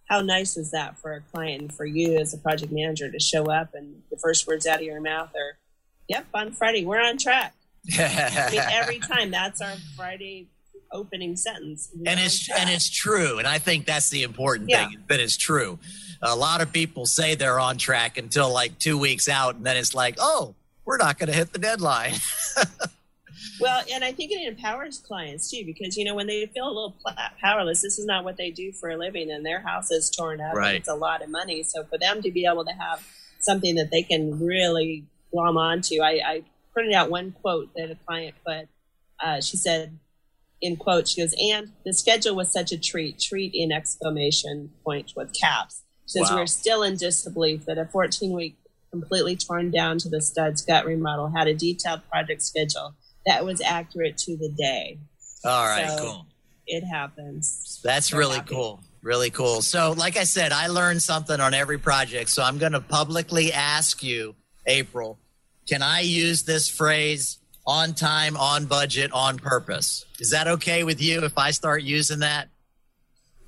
how 0.07 0.21
nice 0.21 0.57
is 0.57 0.71
that 0.71 0.97
for 0.97 1.13
a 1.13 1.21
client 1.21 1.61
and 1.61 1.73
for 1.73 1.85
you 1.85 2.17
as 2.17 2.33
a 2.33 2.37
project 2.37 2.71
manager 2.71 3.11
to 3.11 3.19
show 3.19 3.45
up 3.45 3.73
and 3.73 4.01
the 4.09 4.17
first 4.17 4.47
words 4.47 4.65
out 4.65 4.79
of 4.79 4.85
your 4.85 5.01
mouth 5.01 5.29
are, 5.35 5.57
"Yep, 6.07 6.27
on 6.33 6.51
Friday 6.51 6.85
we're 6.85 7.01
on 7.01 7.17
track." 7.17 7.53
I 7.97 8.49
mean, 8.51 8.61
every 8.71 8.99
time 8.99 9.31
that's 9.31 9.61
our 9.61 9.75
Friday 9.95 10.47
opening 10.91 11.35
sentence. 11.35 11.89
and 12.05 12.19
it's 12.19 12.49
and 12.49 12.69
it's 12.69 12.89
true, 12.89 13.37
and 13.37 13.47
I 13.47 13.59
think 13.59 13.85
that's 13.85 14.09
the 14.09 14.23
important 14.23 14.69
yeah. 14.69 14.87
thing 14.87 14.97
that 15.07 15.19
it's 15.19 15.37
true. 15.37 15.77
A 16.21 16.35
lot 16.35 16.61
of 16.61 16.73
people 16.73 17.05
say 17.05 17.35
they're 17.35 17.59
on 17.59 17.77
track 17.77 18.17
until 18.17 18.51
like 18.51 18.79
two 18.79 18.97
weeks 18.97 19.27
out, 19.27 19.55
and 19.55 19.65
then 19.65 19.75
it's 19.77 19.93
like, 19.93 20.15
oh, 20.19 20.55
we're 20.87 20.97
not 20.97 21.19
going 21.19 21.27
to 21.27 21.35
hit 21.35 21.53
the 21.53 21.59
deadline. 21.59 22.13
Well, 23.59 23.83
and 23.91 24.03
I 24.03 24.11
think 24.11 24.31
it 24.31 24.47
empowers 24.47 24.99
clients 24.99 25.49
too, 25.49 25.63
because 25.65 25.97
you 25.97 26.05
know 26.05 26.15
when 26.15 26.27
they 26.27 26.45
feel 26.47 26.65
a 26.65 26.69
little 26.69 26.95
powerless, 27.41 27.81
this 27.81 27.97
is 27.97 28.05
not 28.05 28.23
what 28.23 28.37
they 28.37 28.51
do 28.51 28.71
for 28.71 28.89
a 28.89 28.97
living, 28.97 29.31
and 29.31 29.45
their 29.45 29.61
house 29.61 29.89
is 29.91 30.09
torn 30.09 30.41
up. 30.41 30.55
Right. 30.55 30.75
It's 30.75 30.89
a 30.89 30.95
lot 30.95 31.23
of 31.23 31.29
money, 31.29 31.63
so 31.63 31.83
for 31.83 31.97
them 31.97 32.21
to 32.21 32.31
be 32.31 32.45
able 32.45 32.65
to 32.65 32.71
have 32.71 33.05
something 33.39 33.75
that 33.75 33.89
they 33.91 34.03
can 34.03 34.39
really 34.39 35.05
glom 35.31 35.57
onto, 35.57 36.01
I, 36.01 36.21
I 36.25 36.43
printed 36.73 36.93
out 36.93 37.09
one 37.09 37.31
quote 37.31 37.69
that 37.75 37.91
a 37.91 37.95
client 38.07 38.35
put. 38.45 38.67
Uh, 39.23 39.41
she 39.41 39.57
said, 39.57 39.97
in 40.61 40.75
quote, 40.75 41.07
she 41.07 41.21
goes, 41.21 41.33
"And 41.39 41.71
the 41.85 41.93
schedule 41.93 42.35
was 42.35 42.51
such 42.51 42.71
a 42.71 42.77
treat, 42.77 43.19
treat 43.19 43.53
in 43.53 43.71
exclamation 43.71 44.71
point 44.83 45.13
with 45.15 45.33
caps." 45.33 45.83
She 46.05 46.19
says, 46.19 46.29
Wow. 46.29 46.37
"We're 46.37 46.47
still 46.47 46.83
in 46.83 46.97
disbelief 46.97 47.65
that 47.65 47.77
a 47.77 47.85
14 47.85 48.31
week." 48.33 48.57
Completely 48.91 49.35
torn 49.35 49.69
down 49.71 49.97
to 49.99 50.09
the 50.09 50.21
studs 50.21 50.61
gut 50.61 50.85
remodel 50.85 51.31
had 51.35 51.47
a 51.47 51.53
detailed 51.53 52.01
project 52.09 52.41
schedule 52.41 52.95
that 53.25 53.43
was 53.45 53.59
accurate 53.61 54.17
to 54.19 54.37
the 54.37 54.49
day. 54.57 54.99
All 55.43 55.65
right, 55.65 55.89
So- 55.89 55.97
cool. 56.03 56.25
It 56.69 56.83
happens. 56.85 57.79
That's 57.81 58.11
really 58.11 58.35
happy. 58.37 58.53
cool. 58.55 58.83
Really 59.01 59.29
cool. 59.29 59.61
So, 59.61 59.93
like 59.93 60.17
I 60.17 60.25
said, 60.25 60.51
I 60.51 60.67
learned 60.67 61.01
something 61.01 61.39
on 61.39 61.53
every 61.53 61.77
project. 61.77 62.29
So, 62.29 62.43
I'm 62.43 62.57
going 62.57 62.73
to 62.73 62.81
publicly 62.81 63.53
ask 63.53 64.03
you, 64.03 64.35
April, 64.65 65.17
can 65.69 65.81
I 65.81 66.01
use 66.01 66.43
this 66.43 66.67
phrase 66.67 67.37
on 67.65 67.93
time, 67.93 68.35
on 68.35 68.65
budget, 68.65 69.11
on 69.13 69.37
purpose? 69.37 70.03
Is 70.19 70.31
that 70.31 70.47
okay 70.47 70.83
with 70.83 71.01
you 71.01 71.23
if 71.23 71.37
I 71.37 71.51
start 71.51 71.83
using 71.83 72.19
that? 72.19 72.49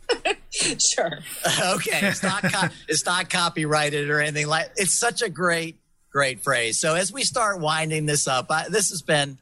Sure. 0.80 1.20
okay, 1.76 2.00
it's 2.08 2.24
not 2.24 2.42
co- 2.42 2.70
it's 2.88 3.06
not 3.06 3.30
copyrighted 3.30 4.10
or 4.10 4.20
anything 4.20 4.48
like. 4.48 4.72
It's 4.78 4.98
such 4.98 5.22
a 5.22 5.30
great 5.30 5.78
great 6.12 6.44
phrase. 6.44 6.80
So 6.80 6.96
as 6.96 7.14
we 7.14 7.22
start 7.24 7.60
winding 7.60 8.08
this 8.08 8.28
up, 8.28 8.48
I, 8.50 8.68
this 8.68 8.90
has 8.90 9.04
been 9.04 9.38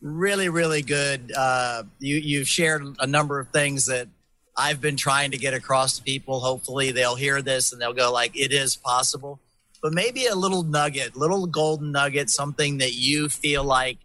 really 0.00 0.48
really 0.48 0.80
good. 0.80 1.30
Uh, 1.36 1.82
you 1.98 2.16
you've 2.16 2.48
shared 2.48 2.82
a 2.98 3.06
number 3.06 3.38
of 3.38 3.48
things 3.50 3.86
that 3.86 4.08
I've 4.56 4.80
been 4.80 4.96
trying 4.96 5.32
to 5.32 5.38
get 5.38 5.52
across 5.52 5.98
to 5.98 6.02
people. 6.02 6.40
Hopefully 6.40 6.90
they'll 6.90 7.16
hear 7.16 7.42
this 7.42 7.72
and 7.72 7.80
they'll 7.80 7.92
go 7.92 8.10
like, 8.10 8.36
it 8.38 8.52
is 8.52 8.76
possible. 8.76 9.38
But 9.82 9.92
maybe 9.92 10.26
a 10.26 10.34
little 10.34 10.62
nugget, 10.62 11.14
little 11.16 11.46
golden 11.46 11.92
nugget, 11.92 12.30
something 12.30 12.78
that 12.78 12.94
you 12.94 13.28
feel 13.28 13.62
like 13.62 13.98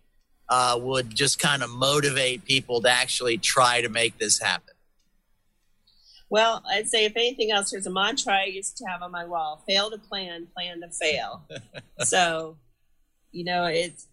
uh, 0.49 0.77
would 0.81 1.15
just 1.15 1.39
kind 1.39 1.63
of 1.63 1.69
motivate 1.69 2.43
people 2.43 2.81
to 2.81 2.89
actually 2.89 3.37
try 3.37 3.81
to 3.81 3.87
make 3.87 4.17
this 4.17 4.39
happen. 4.39 4.73
Well, 6.31 6.63
I'd 6.65 6.87
say 6.87 7.03
if 7.03 7.17
anything 7.17 7.51
else, 7.51 7.71
there's 7.71 7.85
a 7.85 7.91
mantra 7.91 8.33
I 8.33 8.45
used 8.45 8.77
to 8.77 8.85
have 8.85 9.01
on 9.01 9.11
my 9.11 9.25
wall: 9.25 9.61
"Fail 9.67 9.91
to 9.91 9.97
plan, 9.97 10.47
plan 10.55 10.79
to 10.79 10.87
fail." 10.87 11.45
so, 11.99 12.55
you 13.33 13.43
know, 13.43 13.65
it's 13.65 14.07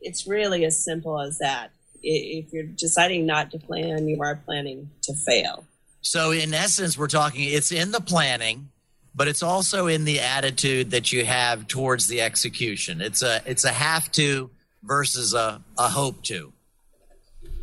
it's 0.00 0.26
really 0.26 0.64
as 0.64 0.82
simple 0.82 1.20
as 1.20 1.38
that. 1.38 1.70
If 2.02 2.54
you're 2.54 2.64
deciding 2.64 3.26
not 3.26 3.50
to 3.50 3.58
plan, 3.58 4.08
you 4.08 4.22
are 4.22 4.34
planning 4.34 4.90
to 5.02 5.12
fail. 5.14 5.66
So 6.00 6.30
in 6.30 6.54
essence, 6.54 6.96
we're 6.96 7.06
talking 7.06 7.44
it's 7.44 7.70
in 7.70 7.92
the 7.92 8.00
planning, 8.00 8.70
but 9.14 9.28
it's 9.28 9.42
also 9.42 9.88
in 9.88 10.06
the 10.06 10.20
attitude 10.20 10.90
that 10.92 11.12
you 11.12 11.26
have 11.26 11.68
towards 11.68 12.06
the 12.06 12.22
execution. 12.22 13.02
It's 13.02 13.22
a 13.22 13.42
it's 13.44 13.64
a 13.64 13.72
have 13.72 14.10
to 14.12 14.50
versus 14.82 15.34
a, 15.34 15.62
a 15.78 15.88
hope 15.90 16.22
to. 16.24 16.54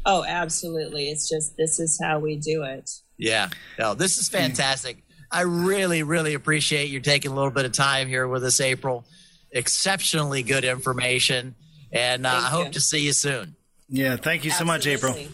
Oh, 0.05 0.23
absolutely. 0.23 1.09
It's 1.09 1.27
just 1.27 1.57
this 1.57 1.79
is 1.79 1.99
how 1.99 2.19
we 2.19 2.35
do 2.37 2.61
it. 2.61 2.91
Yeah. 3.19 3.49
No, 3.77 3.93
this 3.93 4.17
is 4.17 4.29
fantastic. 4.29 5.03
I 5.31 5.41
really, 5.41 6.01
really 6.01 6.33
appreciate 6.33 6.89
you 6.89 7.01
taking 7.01 7.31
a 7.31 7.35
little 7.35 7.51
bit 7.51 7.65
of 7.65 7.73
time 7.73 8.07
here 8.07 8.27
with 8.27 8.43
us, 8.43 8.59
April. 8.61 9.05
Exceptionally 9.51 10.41
good 10.41 10.63
information. 10.63 11.53
And 11.91 12.25
uh, 12.25 12.29
I 12.29 12.47
hope 12.49 12.67
you. 12.67 12.73
to 12.73 12.81
see 12.81 13.01
you 13.01 13.13
soon. 13.13 13.55
Yeah, 13.89 14.15
thank 14.15 14.45
you 14.45 14.51
so 14.51 14.65
much, 14.65 14.87
April. 14.87 15.13
Thank, 15.13 15.29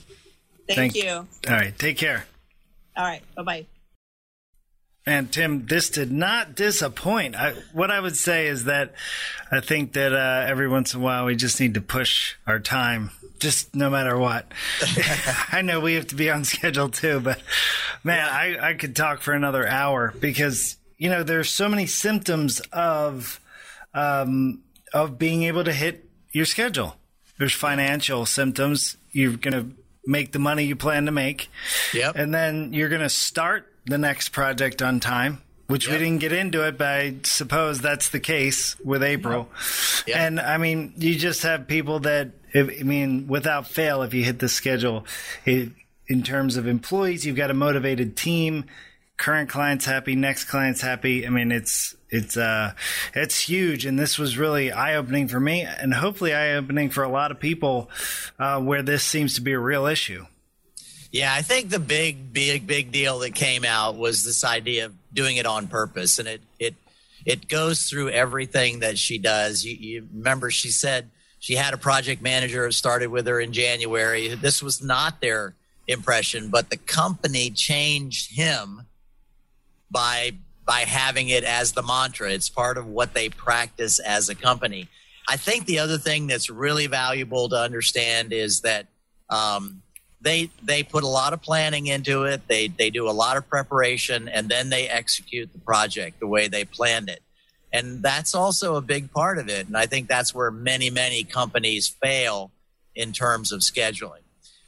Thank- 0.67 0.95
you. 0.95 1.09
All 1.09 1.27
right, 1.47 1.77
take 1.77 1.97
care. 1.97 2.25
All 2.97 3.03
right. 3.03 3.21
Bye 3.35 3.43
bye. 3.43 3.65
And 5.05 5.31
Tim, 5.31 5.67
this 5.67 5.89
did 5.89 6.11
not 6.11 6.55
disappoint. 6.55 7.35
I, 7.35 7.53
what 7.73 7.91
I 7.91 7.99
would 7.99 8.17
say 8.17 8.47
is 8.47 8.63
that 8.63 8.93
I 9.51 9.59
think 9.59 9.93
that 9.93 10.13
uh, 10.13 10.45
every 10.49 10.67
once 10.67 10.93
in 10.93 11.01
a 11.01 11.03
while 11.03 11.25
we 11.25 11.35
just 11.35 11.59
need 11.59 11.75
to 11.75 11.81
push 11.81 12.35
our 12.47 12.59
time, 12.59 13.11
just 13.39 13.75
no 13.75 13.89
matter 13.89 14.17
what. 14.17 14.51
I 15.51 15.61
know 15.61 15.79
we 15.79 15.93
have 15.93 16.07
to 16.07 16.15
be 16.15 16.31
on 16.31 16.43
schedule 16.43 16.89
too, 16.89 17.19
but 17.19 17.39
man, 18.03 18.27
I, 18.27 18.69
I 18.69 18.73
could 18.73 18.95
talk 18.95 19.21
for 19.21 19.33
another 19.33 19.67
hour 19.67 20.13
because 20.19 20.77
you 20.97 21.09
know 21.09 21.21
there's 21.21 21.51
so 21.51 21.69
many 21.69 21.85
symptoms 21.85 22.59
of 22.71 23.39
um, 23.93 24.63
of 24.91 25.19
being 25.19 25.43
able 25.43 25.63
to 25.65 25.73
hit 25.73 26.09
your 26.31 26.45
schedule. 26.45 26.95
There's 27.37 27.53
financial 27.53 28.25
symptoms. 28.25 28.97
You're 29.11 29.37
gonna 29.37 29.67
make 30.07 30.31
the 30.31 30.39
money 30.39 30.63
you 30.63 30.75
plan 30.75 31.05
to 31.05 31.11
make. 31.11 31.49
Yep. 31.93 32.15
And 32.15 32.33
then 32.33 32.73
you're 32.73 32.89
going 32.89 33.01
to 33.01 33.09
start 33.09 33.71
the 33.85 33.97
next 33.97 34.29
project 34.29 34.81
on 34.81 34.99
time, 34.99 35.41
which 35.67 35.87
we 35.87 35.97
didn't 35.97 36.19
get 36.19 36.31
into 36.31 36.67
it, 36.67 36.77
but 36.77 36.87
I 36.87 37.15
suppose 37.23 37.79
that's 37.79 38.09
the 38.09 38.19
case 38.19 38.75
with 38.83 39.03
April. 39.03 39.49
Yep. 40.07 40.17
And 40.17 40.39
I 40.39 40.57
mean, 40.57 40.93
you 40.97 41.15
just 41.15 41.43
have 41.43 41.67
people 41.67 41.99
that, 42.01 42.31
if, 42.53 42.69
I 42.79 42.83
mean, 42.83 43.27
without 43.27 43.67
fail, 43.67 44.01
if 44.01 44.13
you 44.13 44.23
hit 44.23 44.39
the 44.39 44.49
schedule, 44.49 45.05
it, 45.45 45.69
in 46.07 46.23
terms 46.23 46.57
of 46.57 46.67
employees, 46.67 47.25
you've 47.25 47.35
got 47.35 47.51
a 47.51 47.55
motivated 47.55 48.15
team. 48.15 48.65
Current 49.17 49.49
clients 49.49 49.85
happy, 49.85 50.15
next 50.15 50.43
client's 50.43 50.81
happy. 50.81 51.25
I 51.25 51.29
mean, 51.29 51.51
it's 51.51 51.95
it's 52.09 52.35
uh 52.35 52.73
it's 53.13 53.39
huge, 53.39 53.85
and 53.85 53.97
this 53.97 54.19
was 54.19 54.37
really 54.37 54.73
eye 54.73 54.95
opening 54.95 55.29
for 55.29 55.39
me, 55.39 55.61
and 55.61 55.93
hopefully 55.93 56.33
eye 56.33 56.55
opening 56.55 56.89
for 56.89 57.01
a 57.01 57.09
lot 57.09 57.31
of 57.31 57.39
people, 57.39 57.89
uh, 58.39 58.59
where 58.59 58.83
this 58.83 59.03
seems 59.03 59.35
to 59.35 59.41
be 59.41 59.53
a 59.53 59.59
real 59.59 59.85
issue. 59.85 60.25
Yeah, 61.11 61.33
I 61.33 61.41
think 61.41 61.69
the 61.69 61.79
big, 61.79 62.33
big, 62.33 62.67
big 62.67 62.91
deal 62.91 63.19
that 63.19 63.35
came 63.35 63.63
out 63.63 63.95
was 63.95 64.23
this 64.23 64.43
idea 64.43 64.85
of 64.85 64.93
doing 65.13 65.37
it 65.37 65.45
on 65.45 65.67
purpose, 65.67 66.19
and 66.19 66.27
it 66.27 66.41
it 66.59 66.75
it 67.25 67.47
goes 67.47 67.83
through 67.83 68.09
everything 68.09 68.79
that 68.79 68.97
she 68.97 69.17
does. 69.17 69.63
You, 69.63 69.75
you 69.75 70.07
remember 70.13 70.51
she 70.51 70.69
said 70.69 71.09
she 71.39 71.55
had 71.55 71.73
a 71.73 71.77
project 71.77 72.21
manager 72.21 72.65
who 72.65 72.71
started 72.71 73.07
with 73.07 73.27
her 73.27 73.39
in 73.39 73.53
January. 73.53 74.35
This 74.35 74.61
was 74.61 74.83
not 74.83 75.21
their 75.21 75.53
impression, 75.87 76.49
but 76.49 76.69
the 76.69 76.77
company 76.77 77.49
changed 77.49 78.35
him 78.35 78.81
by 79.91 80.31
by 80.65 80.81
having 80.81 81.29
it 81.29 81.43
as 81.43 81.73
the 81.73 81.83
mantra. 81.83 82.31
It's 82.31 82.49
part 82.49 82.77
of 82.77 82.87
what 82.87 83.13
they 83.13 83.29
practice 83.29 83.99
as 83.99 84.29
a 84.29 84.35
company. 84.35 84.89
I 85.29 85.37
think 85.37 85.65
the 85.65 85.79
other 85.79 85.97
thing 85.97 86.27
that's 86.27 86.49
really 86.49 86.87
valuable 86.87 87.49
to 87.49 87.55
understand 87.55 88.33
is 88.33 88.61
that 88.61 88.87
um, 89.29 89.81
they 90.25 90.49
they 90.63 90.81
put 90.83 91.03
a 91.03 91.07
lot 91.07 91.31
of 91.33 91.41
planning 91.41 91.85
into 91.87 92.23
it. 92.23 92.41
They 92.47 92.67
they 92.67 92.89
do 92.89 93.07
a 93.07 93.13
lot 93.13 93.37
of 93.37 93.47
preparation, 93.47 94.27
and 94.27 94.49
then 94.49 94.69
they 94.69 94.89
execute 94.89 95.53
the 95.53 95.59
project 95.59 96.19
the 96.19 96.27
way 96.27 96.47
they 96.47 96.65
planned 96.65 97.09
it. 97.09 97.21
And 97.71 98.01
that's 98.01 98.33
also 98.33 98.75
a 98.75 98.81
big 98.81 99.11
part 99.11 99.37
of 99.37 99.47
it. 99.49 99.67
And 99.67 99.77
I 99.77 99.85
think 99.85 100.07
that's 100.07 100.33
where 100.33 100.49
many 100.51 100.89
many 100.89 101.23
companies 101.23 101.87
fail 101.87 102.51
in 102.95 103.13
terms 103.13 103.51
of 103.51 103.61
scheduling. 103.61 104.23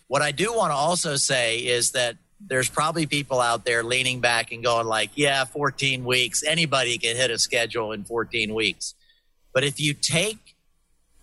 What 0.08 0.22
I 0.22 0.32
do 0.32 0.54
want 0.54 0.72
to 0.72 0.76
also 0.76 1.16
say 1.16 1.58
is 1.58 1.92
that 1.92 2.16
there's 2.40 2.70
probably 2.70 3.08
people 3.08 3.42
out 3.42 3.66
there 3.66 3.84
leaning 3.84 4.20
back 4.20 4.52
and 4.52 4.64
going 4.64 4.86
like, 4.86 5.10
yeah, 5.16 5.44
14 5.44 6.06
weeks, 6.06 6.44
anybody 6.44 7.00
can 7.00 7.16
hit 7.16 7.32
a 7.32 7.40
schedule 7.40 7.94
in 7.94 8.04
14 8.04 8.54
weeks. 8.54 8.94
But 9.54 9.64
if 9.64 9.80
you 9.80 9.96
take 9.96 10.47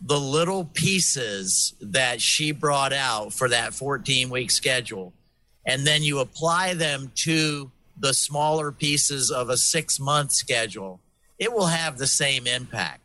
the 0.07 0.21
little 0.21 0.67
pieces 0.67 1.75
that 1.81 2.21
she 2.21 2.53
brought 2.53 2.93
out 2.93 3.33
for 3.33 3.49
that 3.49 3.73
14 3.73 4.29
week 4.29 4.51
schedule, 4.51 5.15
and 5.67 5.87
then 5.87 6.03
you 6.03 6.19
apply 6.19 6.75
them 6.75 7.11
to 7.15 7.71
the 7.99 8.13
smaller 8.13 8.71
pieces 8.71 9.31
of 9.31 9.49
a 9.49 9.57
six 9.57 9.99
month 9.99 10.33
schedule, 10.33 11.01
it 11.39 11.53
will 11.53 11.67
have 11.67 11.97
the 11.97 12.07
same 12.07 12.47
impact. 12.47 13.01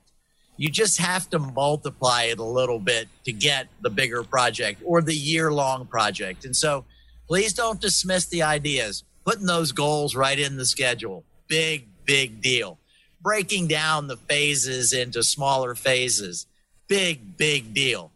You 0.58 0.70
just 0.70 0.98
have 0.98 1.30
to 1.30 1.40
multiply 1.40 2.24
it 2.24 2.40
a 2.40 2.44
little 2.44 2.80
bit 2.80 3.08
to 3.24 3.32
get 3.32 3.70
the 3.82 3.90
bigger 3.90 4.24
project 4.24 4.82
or 4.86 5.02
the 5.02 5.16
year 5.16 5.54
long 5.54 5.88
project. 5.88 6.44
And 6.44 6.54
so 6.54 6.84
please 7.30 7.54
don't 7.54 7.80
dismiss 7.80 8.26
the 8.26 8.44
ideas. 8.44 9.06
Putting 9.24 9.46
those 9.46 9.72
goals 9.72 10.16
right 10.16 10.38
in 10.38 10.58
the 10.58 10.66
schedule, 10.66 11.24
big, 11.48 11.88
big 12.04 12.42
deal. 12.42 12.78
Breaking 13.22 13.68
down 13.68 14.08
the 14.08 14.18
phases 14.18 14.92
into 14.92 15.24
smaller 15.24 15.76
phases, 15.76 16.46
big, 16.90 17.38
big 17.38 17.74
deal. 17.74 18.12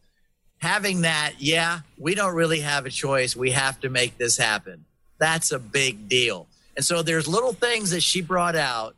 Having 0.57 1.01
that, 1.01 1.36
yeah, 1.39 1.79
we 1.97 2.15
don't 2.15 2.36
really 2.36 2.59
have 2.59 2.86
a 2.86 2.89
choice. 2.89 3.36
We 3.36 3.51
have 3.51 3.80
to 3.82 3.89
make 3.89 4.17
this 4.17 4.38
happen. 4.38 4.84
That's 5.17 5.53
a 5.53 5.59
big 5.59 6.09
deal. 6.09 6.47
And 6.76 6.84
so 6.84 7.01
there's 7.01 7.28
little 7.28 7.53
things 7.53 7.91
that 7.91 8.03
she 8.03 8.21
brought 8.21 8.55
out 8.55 8.95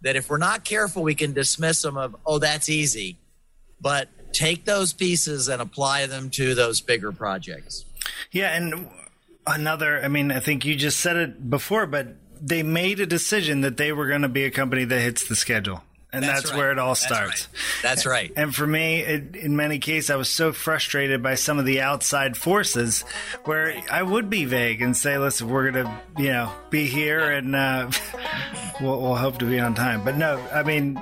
that 0.00 0.16
if 0.16 0.30
we're 0.30 0.38
not 0.38 0.64
careful, 0.64 1.02
we 1.02 1.14
can 1.14 1.32
dismiss 1.32 1.82
them 1.82 1.96
of, 1.96 2.16
oh, 2.24 2.38
that's 2.38 2.68
easy. 2.68 3.16
But 3.80 4.08
take 4.32 4.64
those 4.64 4.92
pieces 4.92 5.48
and 5.48 5.60
apply 5.60 6.06
them 6.06 6.30
to 6.30 6.54
those 6.54 6.80
bigger 6.80 7.12
projects. 7.12 7.84
Yeah, 8.30 8.56
and 8.56 8.88
another, 9.46 10.02
I 10.02 10.08
mean, 10.08 10.30
I 10.30 10.40
think 10.40 10.64
you 10.64 10.74
just 10.74 11.00
said 11.00 11.16
it 11.16 11.50
before, 11.50 11.86
but 11.86 12.08
they 12.40 12.62
made 12.62 13.00
a 13.00 13.06
decision 13.06 13.60
that 13.62 13.76
they 13.76 13.92
were 13.92 14.06
going 14.06 14.22
to 14.22 14.28
be 14.28 14.44
a 14.44 14.50
company 14.50 14.84
that 14.84 15.00
hits 15.00 15.28
the 15.28 15.36
schedule. 15.36 15.82
And 16.10 16.24
that's, 16.24 16.40
that's 16.40 16.52
right. 16.52 16.58
where 16.58 16.72
it 16.72 16.78
all 16.78 16.94
starts. 16.94 17.48
That's 17.48 17.52
right. 17.52 17.82
That's 17.82 18.06
right. 18.06 18.32
And 18.34 18.54
for 18.54 18.66
me, 18.66 19.00
it, 19.00 19.36
in 19.36 19.56
many 19.56 19.78
cases, 19.78 20.08
I 20.08 20.16
was 20.16 20.30
so 20.30 20.52
frustrated 20.52 21.22
by 21.22 21.34
some 21.34 21.58
of 21.58 21.66
the 21.66 21.82
outside 21.82 22.34
forces 22.34 23.02
where 23.44 23.82
I 23.90 24.02
would 24.02 24.30
be 24.30 24.46
vague 24.46 24.80
and 24.80 24.96
say, 24.96 25.18
"Listen, 25.18 25.50
we're 25.50 25.70
gonna, 25.70 26.00
you 26.16 26.28
know, 26.28 26.50
be 26.70 26.86
here 26.86 27.20
and 27.20 27.54
uh, 27.54 27.90
we'll, 28.80 29.02
we'll 29.02 29.16
hope 29.16 29.38
to 29.38 29.44
be 29.44 29.60
on 29.60 29.74
time." 29.74 30.02
But 30.02 30.16
no, 30.16 30.42
I 30.50 30.62
mean, 30.62 31.00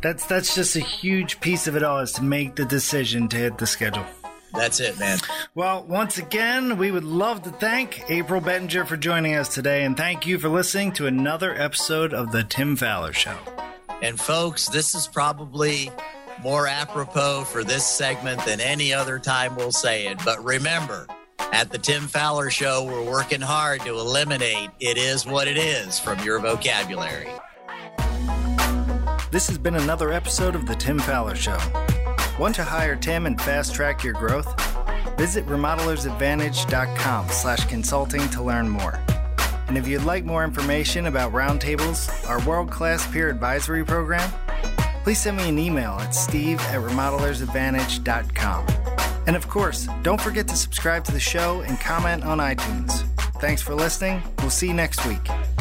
that's 0.00 0.24
that's 0.24 0.54
just 0.54 0.74
a 0.74 0.80
huge 0.80 1.38
piece 1.40 1.66
of 1.66 1.76
it 1.76 1.82
all 1.82 1.98
is 1.98 2.12
to 2.12 2.22
make 2.22 2.54
the 2.54 2.64
decision 2.64 3.28
to 3.28 3.36
hit 3.36 3.58
the 3.58 3.66
schedule. 3.66 4.06
That's 4.54 4.80
it, 4.80 4.98
man. 4.98 5.18
Well, 5.54 5.84
once 5.84 6.16
again, 6.16 6.78
we 6.78 6.90
would 6.90 7.04
love 7.04 7.42
to 7.42 7.50
thank 7.50 8.10
April 8.10 8.40
Bettinger 8.40 8.86
for 8.86 8.96
joining 8.96 9.34
us 9.34 9.52
today, 9.52 9.84
and 9.84 9.94
thank 9.94 10.26
you 10.26 10.38
for 10.38 10.48
listening 10.48 10.92
to 10.92 11.06
another 11.06 11.54
episode 11.54 12.14
of 12.14 12.32
The 12.32 12.42
Tim 12.42 12.74
Fowler 12.76 13.12
Show. 13.12 13.36
And, 14.02 14.20
folks, 14.20 14.68
this 14.68 14.94
is 14.94 15.06
probably 15.06 15.90
more 16.42 16.66
apropos 16.66 17.44
for 17.44 17.64
this 17.64 17.86
segment 17.86 18.44
than 18.44 18.60
any 18.60 18.92
other 18.92 19.18
time 19.18 19.56
we'll 19.56 19.72
say 19.72 20.06
it. 20.06 20.18
But 20.24 20.44
remember, 20.44 21.06
at 21.52 21.70
The 21.70 21.78
Tim 21.78 22.06
Fowler 22.06 22.50
Show, 22.50 22.84
we're 22.84 23.10
working 23.10 23.40
hard 23.40 23.80
to 23.82 23.98
eliminate 23.98 24.70
it 24.80 24.98
is 24.98 25.26
what 25.26 25.48
it 25.48 25.56
is 25.56 25.98
from 25.98 26.18
your 26.22 26.38
vocabulary. 26.40 27.28
This 29.30 29.48
has 29.48 29.58
been 29.58 29.76
another 29.76 30.12
episode 30.12 30.54
of 30.54 30.66
The 30.66 30.74
Tim 30.74 30.98
Fowler 30.98 31.34
Show. 31.34 31.58
Want 32.38 32.54
to 32.56 32.64
hire 32.64 32.96
Tim 32.96 33.26
and 33.26 33.40
fast 33.40 33.74
track 33.74 34.04
your 34.04 34.12
growth? 34.14 34.46
Visit 35.16 35.46
remodelersadvantage.com 35.46 37.28
slash 37.30 37.64
consulting 37.66 38.28
to 38.30 38.42
learn 38.42 38.68
more. 38.68 39.00
And 39.68 39.76
if 39.76 39.88
you'd 39.88 40.04
like 40.04 40.24
more 40.24 40.44
information 40.44 41.06
about 41.06 41.32
Roundtables, 41.32 42.28
our 42.28 42.44
world-class 42.46 43.10
peer 43.12 43.28
advisory 43.28 43.84
program, 43.84 44.30
please 45.02 45.20
send 45.20 45.36
me 45.36 45.48
an 45.48 45.58
email 45.58 45.92
at 45.92 46.14
steve 46.14 46.60
at 46.60 46.80
remodelersadvantage.com. 46.80 48.66
And 49.26 49.34
of 49.34 49.48
course, 49.48 49.88
don't 50.02 50.20
forget 50.20 50.46
to 50.48 50.56
subscribe 50.56 51.04
to 51.04 51.12
the 51.12 51.20
show 51.20 51.62
and 51.62 51.80
comment 51.80 52.24
on 52.24 52.38
iTunes. 52.38 53.02
Thanks 53.40 53.60
for 53.60 53.74
listening. 53.74 54.22
We'll 54.38 54.50
see 54.50 54.68
you 54.68 54.74
next 54.74 55.04
week. 55.06 55.55